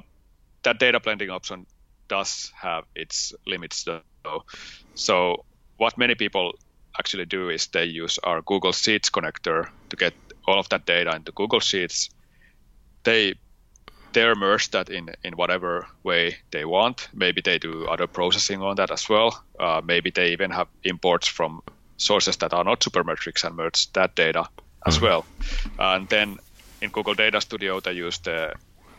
that 0.64 0.80
data 0.80 1.00
blending 1.00 1.30
option 1.30 1.66
does 2.08 2.52
have 2.56 2.84
its 2.96 3.34
limits 3.46 3.84
though. 3.84 4.44
So 4.96 5.46
what 5.78 5.98
many 5.98 6.16
people 6.16 6.54
actually 6.98 7.26
do 7.26 7.50
is 7.50 7.68
they 7.68 7.86
use 7.86 8.20
our 8.24 8.42
Google 8.42 8.74
Sheets 8.74 9.10
connector 9.10 9.70
to 9.90 9.96
get 9.96 10.14
all 10.48 10.60
of 10.60 10.68
that 10.70 10.86
data 10.86 11.16
into 11.16 11.32
Google 11.32 11.60
Sheets. 11.60 12.10
They 13.04 13.36
they 14.14 14.34
merge 14.34 14.72
that 14.72 14.90
in 14.90 15.10
in 15.24 15.34
whatever 15.34 15.88
way 16.04 16.38
they 16.52 16.66
want. 16.66 17.10
Maybe 17.14 17.42
they 17.42 17.60
do 17.60 17.86
other 17.88 18.08
processing 18.08 18.62
on 18.62 18.76
that 18.76 18.92
as 18.92 19.10
well. 19.10 19.44
Uh, 19.60 19.82
maybe 19.84 20.12
they 20.12 20.32
even 20.34 20.52
have 20.52 20.68
imports 20.84 21.28
from 21.28 21.62
sources 21.98 22.38
that 22.38 22.54
are 22.54 22.64
not 22.64 22.80
Supermetrics 22.80 23.44
and 23.44 23.56
merge 23.56 23.92
that 23.94 24.16
data 24.16 24.50
as 24.86 24.96
mm-hmm. 24.96 25.06
well. 25.06 25.26
And 25.78 26.10
then 26.10 26.40
in 26.82 26.92
Google 26.92 27.14
Data 27.14 27.42
Studio, 27.42 27.80
they 27.80 27.94
use 27.94 28.20
the 28.20 28.54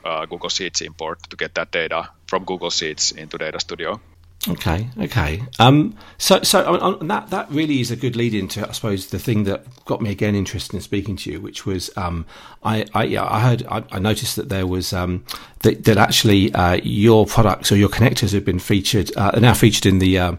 uh, 0.05 0.27
Google 0.27 0.49
Sheets 0.49 0.81
import 0.81 1.19
to 1.31 1.37
get 1.37 1.55
that 1.55 1.71
data 1.71 2.11
from 2.27 2.45
Google 2.45 2.71
Sheets 2.71 3.13
into 3.13 3.39
Data 3.39 3.61
Studio. 3.61 4.01
Okay, 4.49 4.89
okay. 4.99 5.43
Um, 5.59 5.95
so, 6.17 6.43
so 6.43 6.97
that 7.03 7.29
that 7.29 7.51
really 7.51 7.81
is 7.83 7.91
a 7.91 7.97
good 7.97 8.17
lead 8.17 8.33
into, 8.33 8.67
I 8.67 8.73
suppose, 8.73 9.09
the 9.09 9.19
thing 9.19 9.45
that 9.45 9.67
got 9.85 10.01
me 10.01 10.11
again 10.11 10.35
interested 10.35 10.75
in 10.75 10.81
speaking 10.81 11.17
to 11.17 11.31
you, 11.31 11.43
which 11.43 11.67
was, 11.67 11.91
um, 11.99 12.25
I, 12.63 12.87
I, 12.95 13.05
yeah, 13.05 13.27
I 13.31 13.41
heard, 13.41 13.67
I, 13.67 13.85
I 13.93 13.99
noticed 13.99 14.37
that 14.37 14.49
there 14.49 14.67
was 14.67 14.95
um, 14.95 15.27
that, 15.61 15.85
that 15.85 15.99
actually 15.99 16.55
uh, 16.55 16.81
your 16.83 17.27
products 17.27 17.71
or 17.71 17.77
your 17.77 17.91
connectors 17.91 18.33
have 18.33 18.47
been 18.47 18.59
featured, 18.59 19.15
uh, 19.15 19.33
are 19.35 19.41
now 19.41 19.53
featured 19.53 19.85
in 19.85 19.99
the 19.99 20.19
uh, 20.19 20.33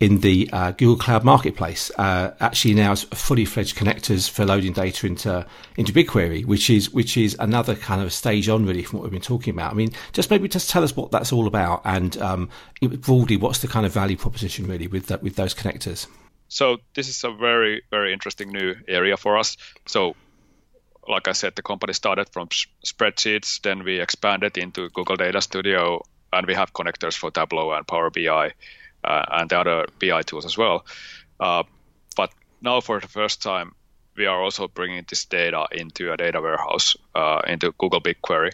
in 0.00 0.20
the 0.20 0.48
uh, 0.52 0.72
Google 0.72 0.96
Cloud 0.96 1.24
Marketplace. 1.24 1.90
Uh, 1.96 2.32
actually, 2.40 2.74
now 2.74 2.92
it's 2.92 3.04
fully 3.04 3.44
fledged 3.44 3.76
connectors 3.76 4.28
for 4.28 4.44
loading 4.44 4.72
data 4.72 5.06
into 5.06 5.46
into 5.76 5.92
BigQuery, 5.92 6.44
which 6.44 6.68
is 6.68 6.90
which 6.90 7.16
is 7.16 7.36
another 7.38 7.74
kind 7.74 8.02
of 8.02 8.12
stage 8.12 8.48
on 8.48 8.66
really 8.66 8.82
from 8.82 8.98
what 8.98 9.04
we've 9.04 9.12
been 9.12 9.20
talking 9.20 9.54
about. 9.54 9.72
I 9.72 9.74
mean, 9.74 9.92
just 10.12 10.30
maybe 10.30 10.48
just 10.48 10.68
tell 10.68 10.82
us 10.82 10.96
what 10.96 11.10
that's 11.10 11.32
all 11.32 11.46
about, 11.46 11.82
and 11.84 12.16
um, 12.18 12.50
broadly, 12.80 13.36
what's 13.36 13.60
the 13.60 13.68
kind 13.68 13.86
of 13.86 13.92
value 13.92 14.16
proposition 14.16 14.66
really 14.66 14.88
with 14.88 15.06
that 15.06 15.22
with 15.22 15.36
those 15.36 15.54
connectors. 15.54 16.06
So 16.48 16.78
this 16.94 17.08
is 17.08 17.22
a 17.24 17.30
very 17.30 17.82
very 17.90 18.12
interesting 18.12 18.50
new 18.50 18.74
area 18.88 19.16
for 19.16 19.38
us. 19.38 19.56
So. 19.86 20.14
Like 21.06 21.28
I 21.28 21.32
said, 21.32 21.54
the 21.54 21.60
company 21.60 21.92
started 21.92 22.30
from 22.30 22.48
spreadsheets, 22.82 23.60
then 23.60 23.84
we 23.84 24.00
expanded 24.00 24.56
into 24.56 24.88
Google 24.88 25.16
Data 25.16 25.42
Studio, 25.42 26.00
and 26.32 26.46
we 26.46 26.54
have 26.54 26.72
connectors 26.72 27.14
for 27.14 27.30
Tableau 27.30 27.72
and 27.72 27.86
Power 27.86 28.08
BI 28.08 28.54
and 29.04 29.50
the 29.50 29.58
other 29.58 29.86
BI 30.00 30.22
tools 30.22 30.44
as 30.44 30.56
well. 30.56 30.84
Uh, 31.40 31.64
but 32.16 32.30
now, 32.62 32.80
for 32.80 33.00
the 33.00 33.08
first 33.08 33.42
time, 33.42 33.74
we 34.16 34.26
are 34.26 34.42
also 34.42 34.68
bringing 34.68 35.04
this 35.08 35.24
data 35.24 35.66
into 35.72 36.12
a 36.12 36.16
data 36.16 36.40
warehouse 36.40 36.96
uh, 37.14 37.40
into 37.46 37.72
Google 37.78 38.00
BigQuery. 38.00 38.52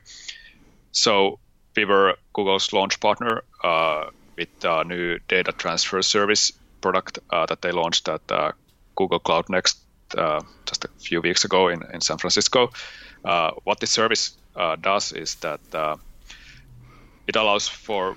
So 0.93 1.39
we 1.77 1.85
were 1.85 2.17
Google's 2.33 2.73
launch 2.73 2.99
partner 3.01 3.43
with 4.37 4.65
a 4.65 4.85
new 4.85 5.19
data 5.29 5.53
transfer 5.53 6.03
service 6.03 6.53
product 6.81 7.19
that 7.31 7.61
they 7.61 7.73
launched 7.73 8.09
at 8.09 8.23
Google 8.97 9.19
Cloud 9.19 9.49
Next 9.51 9.79
uh, 10.17 10.43
just 10.67 10.85
a 10.85 10.89
few 10.99 11.21
weeks 11.21 11.45
ago 11.45 11.69
in, 11.69 11.83
in 11.93 12.01
San 12.01 12.19
Francisco. 12.19 12.71
Uh, 13.25 13.53
what 13.65 13.81
this 13.81 13.91
service 13.91 14.37
uh, 14.57 14.77
does 14.77 15.13
is 15.13 15.37
that 15.37 15.61
it 17.27 17.37
allows 17.37 17.69
for 17.69 18.17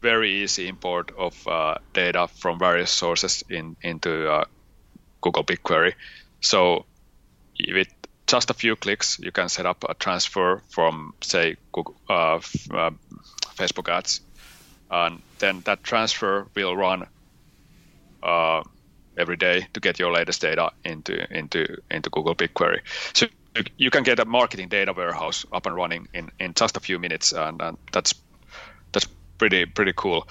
very 0.00 0.42
easy 0.42 0.68
import 0.68 1.12
of 1.16 1.48
uh, 1.48 1.76
data 1.92 2.28
from 2.28 2.58
various 2.58 2.90
sources 2.90 3.44
in, 3.48 3.76
into 3.82 4.30
uh, 4.30 4.44
Google 5.20 5.44
BigQuery. 5.44 5.94
So 6.40 6.84
with 7.74 7.88
just 8.26 8.50
a 8.50 8.54
few 8.54 8.76
clicks, 8.76 9.18
you 9.18 9.32
can 9.32 9.48
set 9.48 9.66
up 9.66 9.84
a 9.88 9.94
transfer 9.94 10.62
from, 10.68 11.14
say, 11.20 11.56
Google, 11.72 11.96
uh, 12.08 12.36
uh, 12.70 12.90
Facebook 13.56 13.88
ads, 13.88 14.20
and 14.90 15.20
then 15.38 15.62
that 15.64 15.82
transfer 15.82 16.46
will 16.54 16.76
run 16.76 17.06
uh, 18.22 18.62
every 19.16 19.36
day 19.36 19.66
to 19.72 19.80
get 19.80 19.98
your 19.98 20.12
latest 20.12 20.42
data 20.42 20.70
into 20.84 21.26
into 21.36 21.78
into 21.90 22.10
Google 22.10 22.34
BigQuery. 22.34 22.80
So 23.14 23.26
you 23.76 23.90
can 23.90 24.04
get 24.04 24.20
a 24.20 24.24
marketing 24.24 24.68
data 24.68 24.92
warehouse 24.92 25.44
up 25.52 25.66
and 25.66 25.74
running 25.74 26.08
in, 26.14 26.30
in 26.38 26.54
just 26.54 26.76
a 26.76 26.80
few 26.80 26.98
minutes, 26.98 27.32
and, 27.32 27.60
and 27.60 27.78
that's 27.92 28.14
that's 28.14 28.27
pretty 29.38 29.64
pretty 29.66 29.92
cool. 29.96 30.28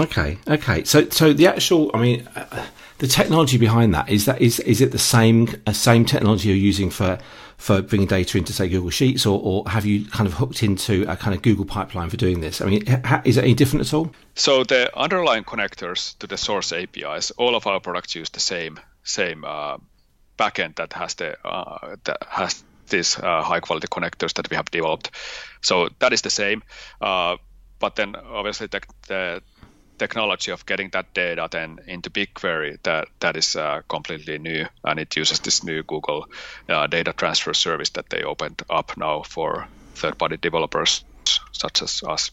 Okay, 0.00 0.38
okay. 0.46 0.84
So, 0.84 1.08
so 1.08 1.32
the 1.32 1.48
actual, 1.48 1.90
I 1.92 2.00
mean, 2.00 2.28
uh, 2.36 2.66
the 2.98 3.08
technology 3.08 3.58
behind 3.58 3.94
that 3.94 4.08
is 4.08 4.26
that 4.26 4.40
is 4.40 4.60
is 4.60 4.80
it 4.80 4.92
the 4.92 4.98
same 4.98 5.48
uh, 5.66 5.72
same 5.72 6.04
technology 6.04 6.48
you're 6.48 6.56
using 6.56 6.90
for 6.90 7.18
for 7.56 7.82
bringing 7.82 8.06
data 8.06 8.38
into 8.38 8.52
say 8.52 8.68
Google 8.68 8.90
Sheets, 8.90 9.26
or, 9.26 9.40
or 9.42 9.68
have 9.68 9.84
you 9.84 10.04
kind 10.06 10.28
of 10.28 10.34
hooked 10.34 10.62
into 10.62 11.04
a 11.10 11.16
kind 11.16 11.34
of 11.34 11.42
Google 11.42 11.64
pipeline 11.64 12.10
for 12.10 12.16
doing 12.16 12.40
this? 12.40 12.60
I 12.60 12.66
mean, 12.66 12.86
ha, 12.86 13.22
is 13.24 13.36
it 13.36 13.44
any 13.44 13.54
different 13.54 13.86
at 13.86 13.94
all? 13.94 14.12
So 14.36 14.62
the 14.62 14.96
underlying 14.96 15.42
connectors 15.42 16.16
to 16.18 16.28
the 16.28 16.36
source 16.36 16.72
APIs, 16.72 17.32
all 17.32 17.56
of 17.56 17.66
our 17.66 17.80
products 17.80 18.14
use 18.14 18.30
the 18.30 18.40
same 18.40 18.78
same 19.02 19.44
uh, 19.44 19.78
backend 20.38 20.76
that 20.76 20.92
has 20.92 21.14
the 21.14 21.36
uh, 21.44 21.96
that 22.04 22.18
has 22.28 22.62
these 22.88 23.18
uh, 23.18 23.42
high 23.42 23.60
quality 23.60 23.88
connectors 23.88 24.34
that 24.34 24.48
we 24.48 24.56
have 24.56 24.70
developed. 24.70 25.10
So 25.60 25.88
that 25.98 26.12
is 26.12 26.22
the 26.22 26.30
same. 26.30 26.62
Uh, 27.00 27.36
but 27.78 27.96
then 27.96 28.16
obviously 28.16 28.66
the, 28.66 28.80
the 29.08 29.42
technology 29.98 30.52
of 30.52 30.64
getting 30.64 30.90
that 30.90 31.12
data 31.14 31.48
then 31.50 31.78
into 31.86 32.10
BigQuery 32.10 32.78
that 32.84 33.08
that 33.20 33.36
is 33.36 33.56
uh, 33.56 33.82
completely 33.88 34.38
new, 34.38 34.66
and 34.84 35.00
it 35.00 35.16
uses 35.16 35.40
this 35.40 35.64
new 35.64 35.82
Google 35.82 36.26
uh, 36.68 36.86
data 36.86 37.12
transfer 37.12 37.54
service 37.54 37.90
that 37.90 38.08
they 38.10 38.22
opened 38.22 38.62
up 38.70 38.96
now 38.96 39.22
for 39.22 39.68
third-party 39.94 40.36
developers 40.36 41.04
such 41.52 41.82
as 41.82 42.02
us. 42.06 42.30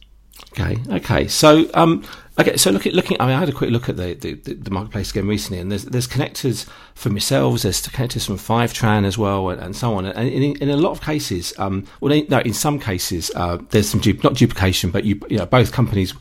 Okay, 0.58 0.78
okay. 0.90 1.28
So, 1.28 1.70
um, 1.74 2.06
okay. 2.40 2.56
So, 2.56 2.72
look 2.72 2.88
at 2.88 2.94
looking. 2.94 3.20
I 3.20 3.26
mean, 3.26 3.36
I 3.36 3.40
had 3.40 3.50
a 3.50 3.54
quick 3.54 3.72
look 3.72 3.90
at 3.90 3.98
the, 3.98 4.14
the, 4.14 4.34
the 4.34 4.72
marketplace 4.72 5.12
again 5.12 5.28
recently, 5.28 5.60
and 5.60 5.70
there's 5.70 5.84
there's 5.84 6.08
connectors 6.08 6.66
from 6.94 7.12
yourselves. 7.14 7.64
There's 7.64 7.82
connectors 7.82 8.26
from 8.26 8.38
Fivetran 8.38 9.06
as 9.06 9.18
well, 9.18 9.50
and, 9.50 9.62
and 9.62 9.76
so 9.76 9.96
on. 9.96 10.06
And 10.06 10.30
in, 10.30 10.56
in, 10.58 10.70
a 10.70 10.78
lot 10.78 10.92
of 10.92 11.02
cases, 11.02 11.54
um, 11.58 11.86
well, 12.00 12.22
no, 12.30 12.40
in 12.40 12.54
some 12.54 12.80
cases, 12.80 13.32
uh, 13.36 13.58
there's 13.72 13.90
some 13.90 14.00
du- 14.00 14.18
not 14.24 14.36
duplication, 14.36 14.92
but 14.92 15.04
you, 15.04 15.20
you 15.30 15.38
know, 15.38 15.46
both 15.46 15.74
companies 15.74 16.14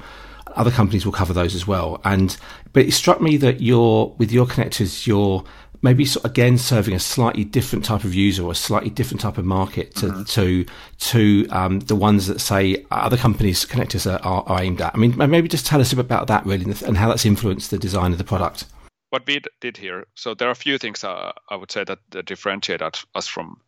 other 0.57 0.71
companies 0.71 1.05
will 1.05 1.13
cover 1.13 1.33
those 1.33 1.55
as 1.55 1.67
well. 1.67 2.01
And 2.05 2.37
but 2.73 2.85
it 2.85 2.93
struck 2.93 3.21
me 3.21 3.37
that 3.39 3.61
you're 3.61 4.15
with 4.19 4.33
your 4.33 4.47
connectors, 4.47 5.07
you're 5.07 5.45
maybe 5.85 6.07
again 6.25 6.57
serving 6.57 6.95
a 6.95 6.99
slightly 6.99 7.45
different 7.45 7.85
type 7.85 8.05
of 8.05 8.15
user 8.15 8.43
or 8.43 8.53
a 8.53 8.57
slightly 8.57 8.89
different 8.89 9.21
type 9.21 9.37
of 9.39 9.45
market 9.45 9.95
to 9.95 10.07
mm-hmm. 10.07 10.23
to 10.25 10.67
to 10.99 11.47
um, 11.51 11.81
the 11.81 11.95
ones 11.95 12.27
that 12.27 12.41
say 12.41 12.85
other 12.91 13.19
companies 13.19 13.65
connectors 13.67 14.11
are, 14.11 14.21
are, 14.27 14.43
are, 14.49 14.63
aimed 14.63 14.81
at. 14.81 14.95
I 14.95 14.99
mean, 14.99 15.15
maybe 15.17 15.47
just 15.47 15.67
tell 15.67 15.81
us 15.81 15.93
a 15.93 15.97
bit 15.97 16.07
about 16.07 16.27
that 16.29 16.45
really 16.47 16.65
and 16.65 16.97
how 16.97 17.09
that's 17.09 17.27
influenced 17.27 17.71
the 17.71 17.79
design 17.79 18.13
of 18.13 18.19
the 18.19 18.25
product. 18.25 18.65
What 19.11 19.27
we 19.27 19.41
did 19.61 19.77
here, 19.77 20.07
so 20.15 20.35
there 20.35 20.49
are 20.49 20.53
a 20.53 20.57
few 20.57 20.79
things 20.79 21.05
uh, 21.05 21.33
I 21.51 21.57
would 21.57 21.71
say 21.71 21.85
that, 21.85 21.99
that 22.11 22.27
differentiate 22.27 22.83
us 22.83 23.29
from 23.29 23.61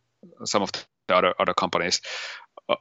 some 0.43 0.63
of 0.63 0.71
the 1.07 1.15
other 1.15 1.33
other 1.39 1.53
companies 1.53 2.01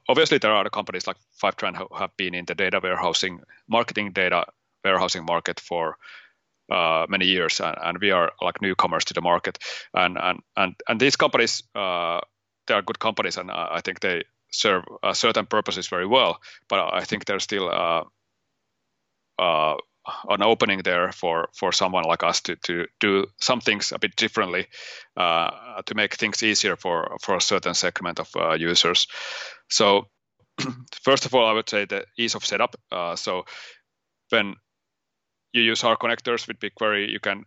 obviously 0.09 0.39
there 0.39 0.51
are 0.51 0.61
other 0.61 0.71
companies 0.71 1.07
like 1.07 1.17
Fivetran 1.41 1.77
who 1.77 1.87
have 1.97 2.17
been 2.17 2.35
in 2.35 2.45
the 2.45 2.55
data 2.55 2.81
warehousing, 2.83 3.41
marketing 3.69 4.13
data 4.13 4.47
warehousing 4.85 5.25
market 5.25 5.61
for 5.61 5.97
uh, 6.71 7.07
many 7.09 7.27
years, 7.27 7.61
and, 7.61 7.77
and, 7.83 7.99
we 7.99 8.11
are 8.11 8.33
like 8.43 8.61
newcomers 8.61 9.05
to 9.05 9.15
the 9.15 9.21
market. 9.21 9.59
And 9.95 10.19
and 10.19 10.41
and, 10.57 10.75
and 10.89 11.01
these 11.01 11.17
companies, 11.17 11.63
uh, 11.75 12.21
they 12.67 12.75
are 12.75 12.83
good 12.83 12.99
companies, 12.99 13.37
and 13.37 13.51
I 13.51 13.81
think 13.81 14.01
they 14.01 14.25
serve 14.51 14.85
uh, 15.03 15.13
certain 15.13 15.47
purposes 15.47 15.89
very 15.89 16.07
well. 16.07 16.41
But 16.69 16.93
I 16.93 17.05
think 17.05 17.25
there's 17.25 17.45
still 17.45 17.69
uh, 17.69 18.05
uh, 19.39 19.77
an 20.29 20.43
opening 20.43 20.83
there 20.83 21.13
for 21.13 21.49
for 21.55 21.73
someone 21.73 22.05
like 22.05 22.23
us 22.23 22.41
to 22.43 22.57
to 22.57 22.87
do 23.01 23.27
some 23.41 23.61
things 23.61 23.93
a 23.93 23.99
bit 23.99 24.17
differently 24.17 24.67
uh, 25.17 25.83
to 25.87 25.95
make 25.95 26.15
things 26.15 26.43
easier 26.43 26.77
for 26.77 27.17
for 27.23 27.37
a 27.37 27.41
certain 27.41 27.75
segment 27.75 28.21
of 28.21 28.29
uh, 28.37 28.55
users. 28.55 29.07
So 29.69 30.07
first 31.03 31.27
of 31.27 31.35
all, 31.35 31.47
I 31.47 31.53
would 31.53 31.69
say 31.69 31.85
the 31.85 32.07
ease 32.19 32.35
of 32.35 32.45
setup. 32.45 32.77
Uh, 32.91 33.17
so 33.17 33.45
when 34.31 34.57
you 35.53 35.63
use 35.63 35.85
our 35.85 35.97
connectors 35.97 36.47
with 36.47 36.59
BigQuery, 36.61 37.11
you 37.11 37.21
can 37.21 37.45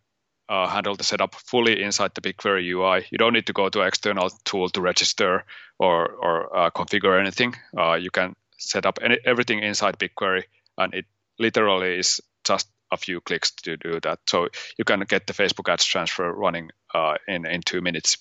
uh, 0.50 0.68
handle 0.68 0.96
the 0.96 1.04
setup 1.04 1.36
fully 1.36 1.82
inside 1.82 2.12
the 2.16 2.22
BigQuery 2.22 2.66
UI. 2.68 3.06
You 3.12 3.18
don't 3.18 3.34
need 3.34 3.46
to 3.48 3.54
go 3.54 3.70
to 3.70 3.82
external 3.82 4.32
tool 4.46 4.70
to 4.70 4.82
register 4.82 5.46
or 5.78 6.10
or 6.10 6.58
uh, 6.58 6.70
configure 6.72 7.20
anything. 7.20 7.56
Uh, 7.78 7.94
you 7.94 8.10
can 8.10 8.36
set 8.58 8.86
up 8.86 9.00
any, 9.02 9.18
everything 9.26 9.60
inside 9.60 10.00
BigQuery, 10.00 10.44
and 10.78 10.94
it 10.94 11.06
literally 11.38 12.00
is 12.00 12.20
just 12.44 12.68
a 12.92 12.98
few 12.98 13.22
clicks 13.22 13.52
to 13.52 13.78
do 13.78 14.00
that. 14.02 14.20
So 14.28 14.48
you 14.78 14.86
can 14.86 15.02
get 15.02 15.28
the 15.28 15.34
Facebook 15.34 15.72
ads 15.72 15.86
transfer 15.86 16.32
running 16.34 16.72
uh, 16.94 17.16
in 17.28 17.46
in 17.46 17.62
two 17.62 17.82
minutes. 17.82 18.18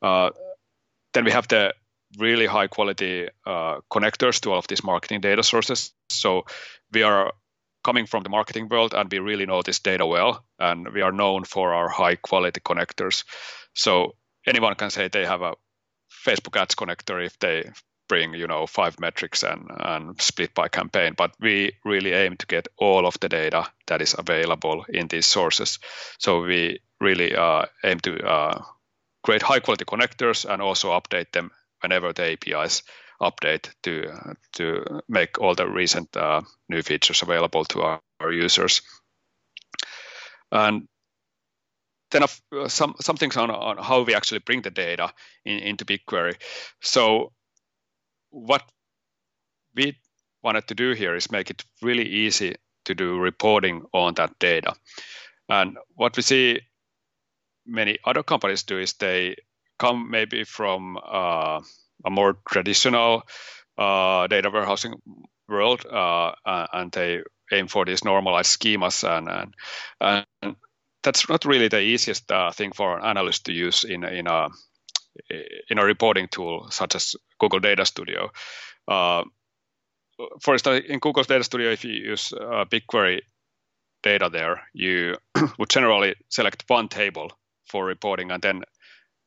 Uh, 0.00 0.30
then 1.12 1.24
we 1.24 1.32
have 1.32 1.48
the 1.48 1.74
really 2.18 2.46
high 2.46 2.66
quality 2.68 3.28
uh, 3.46 3.80
connectors 3.90 4.40
to 4.40 4.52
all 4.52 4.58
of 4.58 4.68
these 4.68 4.84
marketing 4.84 5.20
data 5.20 5.42
sources. 5.42 5.92
So 6.08 6.44
we 6.92 7.02
are 7.02 7.32
coming 7.82 8.06
from 8.06 8.22
the 8.22 8.28
marketing 8.28 8.68
world 8.68 8.94
and 8.94 9.10
we 9.10 9.18
really 9.18 9.46
know 9.46 9.62
this 9.62 9.78
data 9.78 10.06
well 10.06 10.44
and 10.58 10.88
we 10.92 11.02
are 11.02 11.12
known 11.12 11.44
for 11.44 11.72
our 11.72 11.88
high 11.88 12.16
quality 12.16 12.60
connectors. 12.60 13.24
So 13.74 14.14
anyone 14.46 14.74
can 14.74 14.90
say 14.90 15.08
they 15.08 15.26
have 15.26 15.42
a 15.42 15.54
facebook 16.26 16.60
ads 16.60 16.74
connector 16.74 17.24
if 17.24 17.38
they 17.38 17.70
bring 18.08 18.34
you 18.34 18.46
know 18.48 18.66
five 18.66 18.98
metrics 18.98 19.44
and, 19.44 19.70
and 19.70 20.20
split 20.20 20.52
by 20.52 20.66
campaign 20.66 21.14
but 21.16 21.32
we 21.40 21.72
really 21.84 22.12
aim 22.12 22.36
to 22.36 22.46
get 22.46 22.66
all 22.76 23.06
of 23.06 23.18
the 23.20 23.28
data 23.28 23.64
that 23.86 24.02
is 24.02 24.16
available 24.18 24.84
in 24.88 25.06
these 25.08 25.26
sources. 25.26 25.78
So 26.18 26.42
we 26.42 26.80
really 27.00 27.34
uh, 27.34 27.66
aim 27.84 28.00
to 28.00 28.18
uh, 28.26 28.62
create 29.22 29.42
high 29.42 29.60
quality 29.60 29.84
connectors 29.84 30.44
and 30.44 30.60
also 30.60 30.90
update 30.90 31.32
them 31.32 31.50
whenever 31.80 32.12
the 32.12 32.32
apis 32.32 32.82
update 33.20 33.70
to 33.82 34.34
to 34.52 35.02
make 35.08 35.38
all 35.38 35.54
the 35.54 35.68
recent 35.68 36.16
uh, 36.16 36.40
new 36.68 36.82
features 36.82 37.22
available 37.22 37.64
to 37.64 37.82
our, 37.82 38.00
our 38.20 38.32
users 38.32 38.82
and 40.52 40.88
then 42.10 42.22
uh, 42.22 42.68
some 42.68 42.94
some 43.00 43.16
things 43.16 43.36
on, 43.36 43.50
on 43.50 43.78
how 43.78 44.02
we 44.02 44.14
actually 44.14 44.40
bring 44.40 44.62
the 44.62 44.70
data 44.70 45.12
in, 45.44 45.58
into 45.58 45.84
BigQuery. 45.84 46.34
So 46.80 47.32
what 48.30 48.62
we 49.74 49.96
wanted 50.42 50.66
to 50.68 50.74
do 50.74 50.92
here 50.92 51.14
is 51.14 51.30
make 51.30 51.50
it 51.50 51.64
really 51.82 52.06
easy 52.06 52.54
to 52.84 52.94
do 52.94 53.18
reporting 53.18 53.84
on 53.92 54.14
that 54.14 54.38
data. 54.38 54.74
And 55.48 55.76
what 55.94 56.16
we 56.16 56.22
see 56.22 56.60
many 57.66 57.98
other 58.04 58.22
companies 58.22 58.62
do 58.62 58.78
is 58.78 58.94
they 58.94 59.36
come 59.78 60.10
maybe 60.10 60.44
from 60.44 60.98
uh, 61.04 61.60
a 62.04 62.10
more 62.10 62.36
traditional 62.48 63.22
uh, 63.78 64.26
data 64.26 64.50
warehousing 64.50 64.94
world, 65.48 65.84
uh, 65.86 66.32
and 66.72 66.92
they 66.92 67.22
aim 67.52 67.66
for 67.68 67.84
these 67.84 68.04
normalized 68.04 68.60
schemas, 68.60 69.04
and, 69.04 69.28
and, 69.28 70.26
and 70.42 70.56
that's 71.02 71.28
not 71.28 71.44
really 71.44 71.68
the 71.68 71.80
easiest 71.80 72.30
uh, 72.30 72.50
thing 72.50 72.72
for 72.72 72.98
an 72.98 73.04
analyst 73.04 73.46
to 73.46 73.52
use 73.52 73.84
in 73.84 74.04
in 74.04 74.26
a 74.26 74.48
in 75.68 75.78
a 75.78 75.84
reporting 75.84 76.28
tool 76.28 76.68
such 76.70 76.94
as 76.94 77.16
Google 77.38 77.58
Data 77.58 77.84
Studio. 77.84 78.30
Uh, 78.86 79.24
for 80.40 80.54
instance, 80.54 80.84
in 80.88 80.98
Google's 80.98 81.26
Data 81.26 81.44
Studio, 81.44 81.70
if 81.70 81.84
you 81.84 81.92
use 81.92 82.32
BigQuery 82.32 83.22
data 84.02 84.28
there, 84.30 84.62
you 84.72 85.16
would 85.58 85.70
generally 85.70 86.14
select 86.28 86.64
one 86.68 86.88
table 86.88 87.32
for 87.66 87.84
reporting, 87.84 88.30
and 88.30 88.42
then 88.42 88.62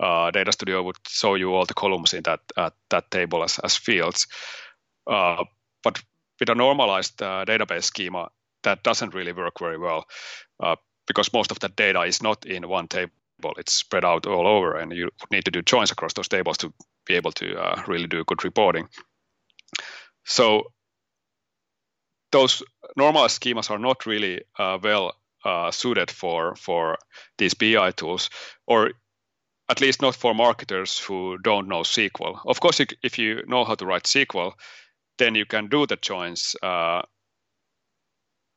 uh, 0.04 0.32
Data 0.32 0.52
Studio 0.52 0.84
would 0.84 0.98
show 1.08 1.36
you 1.36 1.54
all 1.54 1.66
the 1.66 1.74
columns 1.74 2.14
in 2.14 2.24
that 2.24 2.42
uh, 2.58 2.72
that 2.90 3.10
table 3.10 3.44
as, 3.44 3.60
as 3.60 3.78
fields. 3.78 4.28
Uh, 5.08 5.44
but 5.84 6.02
with 6.40 6.50
a 6.50 6.56
normalized 6.56 7.22
uh, 7.22 7.46
database 7.46 7.84
schema, 7.84 8.30
that 8.64 8.84
doesn't 8.84 9.14
really 9.14 9.34
work 9.34 9.60
very 9.60 9.78
well 9.78 10.06
uh, 10.60 10.76
because 11.08 11.34
most 11.34 11.52
of 11.52 11.60
that 11.60 11.76
data 11.76 12.02
is 12.02 12.22
not 12.22 12.46
in 12.46 12.68
one 12.68 12.88
table 12.88 13.12
it's 13.58 13.74
spread 13.74 14.06
out 14.06 14.26
all 14.26 14.48
over, 14.48 14.78
and 14.78 14.94
you 14.94 15.10
need 15.32 15.46
to 15.46 15.52
do 15.52 15.62
joins 15.62 15.92
across 15.92 16.14
those 16.14 16.30
tables 16.30 16.58
to 16.58 16.74
be 17.06 17.16
able 17.16 17.32
to 17.32 17.58
uh, 17.58 17.84
really 17.88 18.08
do 18.08 18.24
good 18.24 18.44
reporting. 18.44 18.88
So 20.24 20.64
those 22.32 22.64
normal 22.96 23.24
schemas 23.24 23.70
are 23.70 23.80
not 23.80 24.06
really 24.06 24.44
uh, 24.58 24.78
well 24.82 25.14
uh, 25.44 25.72
suited 25.72 26.10
for 26.10 26.56
for 26.56 26.98
these 27.38 27.54
BI 27.54 27.92
tools, 27.92 28.30
or 28.66 28.92
at 29.70 29.82
least 29.82 30.02
not 30.02 30.16
for 30.16 30.34
marketers 30.34 31.00
who 31.00 31.38
don't 31.38 31.68
know 31.68 31.82
SQL. 31.82 32.40
Of 32.46 32.60
course, 32.60 32.82
if 33.02 33.18
you 33.18 33.44
know 33.48 33.64
how 33.64 33.76
to 33.76 33.86
write 33.86 34.04
SQL, 34.04 34.54
then 35.18 35.36
you 35.36 35.46
can 35.46 35.68
do 35.68 35.86
the 35.86 35.96
joins, 35.96 36.56
uh, 36.62 37.04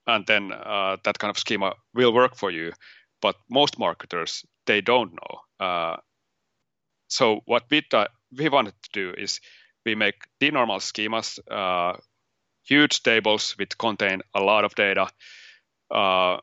and 0.06 0.26
then 0.26 0.52
uh, 0.52 0.96
that 1.04 1.18
kind 1.18 1.30
of 1.30 1.38
schema 1.38 1.74
will 1.94 2.12
work 2.12 2.36
for 2.36 2.50
you. 2.50 2.72
But 3.20 3.36
most 3.50 3.78
marketers 3.78 4.44
they 4.66 4.80
don't 4.80 5.12
know. 5.12 5.66
Uh, 5.66 5.96
so 7.08 7.40
what 7.46 7.64
we 7.70 7.82
we 8.36 8.48
wanted 8.48 8.74
to 8.82 8.90
do 8.92 9.14
is 9.16 9.40
we 9.84 9.94
make 9.94 10.16
denormal 10.40 10.80
schemas, 10.80 11.38
uh, 11.50 11.96
huge 12.64 13.02
tables 13.02 13.52
which 13.58 13.78
contain 13.78 14.22
a 14.34 14.40
lot 14.40 14.64
of 14.64 14.74
data, 14.74 15.08
uh, 15.90 16.38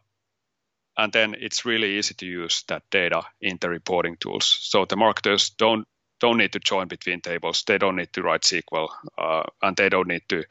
and 0.97 1.11
then 1.11 1.35
it's 1.39 1.65
really 1.65 1.97
easy 1.97 2.13
to 2.15 2.25
use 2.25 2.63
that 2.67 2.83
data 2.91 3.23
in 3.41 3.57
the 3.59 3.69
reporting 3.69 4.17
tools. 4.19 4.57
So 4.61 4.85
the 4.85 4.95
marketers 4.95 5.49
don't 5.51 5.85
don't 6.19 6.37
need 6.37 6.53
to 6.53 6.59
join 6.59 6.87
between 6.87 7.19
tables. 7.19 7.63
They 7.67 7.77
don't 7.77 7.97
need 7.97 8.13
to 8.13 8.21
write 8.21 8.41
SQL, 8.43 8.87
uh, 9.17 9.43
and 9.61 9.75
they 9.75 9.89
don't 9.89 10.07
need 10.07 10.23
to 10.29 10.45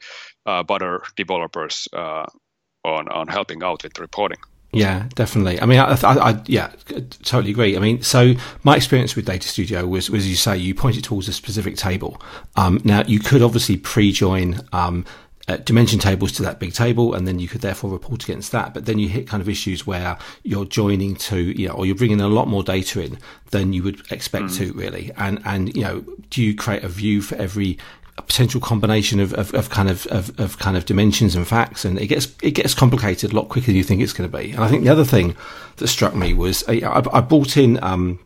uh, 0.45 0.63
bother 0.63 1.01
developers 1.15 1.87
uh, 1.93 2.25
on 2.83 3.07
on 3.09 3.27
helping 3.27 3.63
out 3.63 3.83
with 3.83 3.99
reporting. 3.99 4.39
Yeah, 4.73 5.07
definitely. 5.13 5.61
I 5.61 5.67
mean, 5.67 5.79
I, 5.79 5.93
I, 6.03 6.31
I, 6.31 6.41
yeah, 6.47 6.71
totally 7.23 7.51
agree. 7.51 7.77
I 7.77 7.79
mean, 7.79 8.01
so 8.01 8.33
my 8.63 8.75
experience 8.75 9.15
with 9.15 9.25
Data 9.25 9.47
Studio 9.47 9.85
was, 9.85 10.09
was 10.09 10.23
as 10.23 10.29
you 10.29 10.35
say, 10.35 10.57
you 10.57 10.73
pointed 10.73 11.03
towards 11.03 11.27
a 11.27 11.33
specific 11.33 11.75
table. 11.77 12.19
Um, 12.55 12.81
now, 12.83 13.03
you 13.03 13.19
could 13.19 13.43
obviously 13.43 13.77
pre-join 13.77 14.61
um, 14.73 15.05
uh, 15.47 15.57
dimension 15.57 15.99
tables 15.99 16.31
to 16.33 16.43
that 16.43 16.59
big 16.59 16.73
table, 16.73 17.13
and 17.13 17.27
then 17.27 17.39
you 17.39 17.47
could 17.47 17.61
therefore 17.61 17.91
report 17.91 18.23
against 18.23 18.51
that. 18.53 18.73
But 18.73 18.85
then 18.85 18.97
you 18.97 19.09
hit 19.09 19.27
kind 19.27 19.41
of 19.41 19.49
issues 19.49 19.85
where 19.85 20.17
you're 20.43 20.65
joining 20.65 21.15
to, 21.15 21.37
you 21.37 21.67
know, 21.67 21.73
or 21.73 21.85
you're 21.85 21.95
bringing 21.95 22.21
a 22.21 22.27
lot 22.27 22.47
more 22.47 22.63
data 22.63 23.01
in 23.01 23.17
than 23.51 23.73
you 23.73 23.83
would 23.83 24.09
expect 24.11 24.45
mm. 24.45 24.57
to, 24.57 24.73
really. 24.73 25.11
And 25.17 25.41
and 25.45 25.75
you 25.75 25.83
know, 25.83 26.05
do 26.29 26.41
you 26.41 26.55
create 26.55 26.83
a 26.83 26.87
view 26.87 27.21
for 27.21 27.35
every 27.35 27.77
potential 28.15 28.61
combination 28.61 29.19
of, 29.19 29.33
of, 29.33 29.53
of 29.55 29.69
kind 29.71 29.89
of, 29.89 30.05
of, 30.07 30.39
of, 30.39 30.59
kind 30.59 30.77
of 30.77 30.85
dimensions 30.85 31.35
and 31.35 31.47
facts, 31.47 31.83
and 31.83 31.99
it 31.99 32.07
gets 32.07 32.27
it 32.41 32.51
gets 32.51 32.73
complicated 32.73 33.31
a 33.31 33.35
lot 33.35 33.49
quicker 33.49 33.67
than 33.67 33.75
you 33.75 33.83
think 33.83 34.01
it's 34.01 34.13
going 34.13 34.29
to 34.29 34.37
be. 34.37 34.51
And 34.51 34.63
I 34.63 34.67
think 34.67 34.83
the 34.83 34.89
other 34.89 35.05
thing 35.05 35.35
that 35.77 35.87
struck 35.87 36.15
me 36.15 36.33
was 36.33 36.63
I, 36.67 37.03
I 37.11 37.21
brought 37.21 37.57
in. 37.57 37.83
Um, 37.83 38.19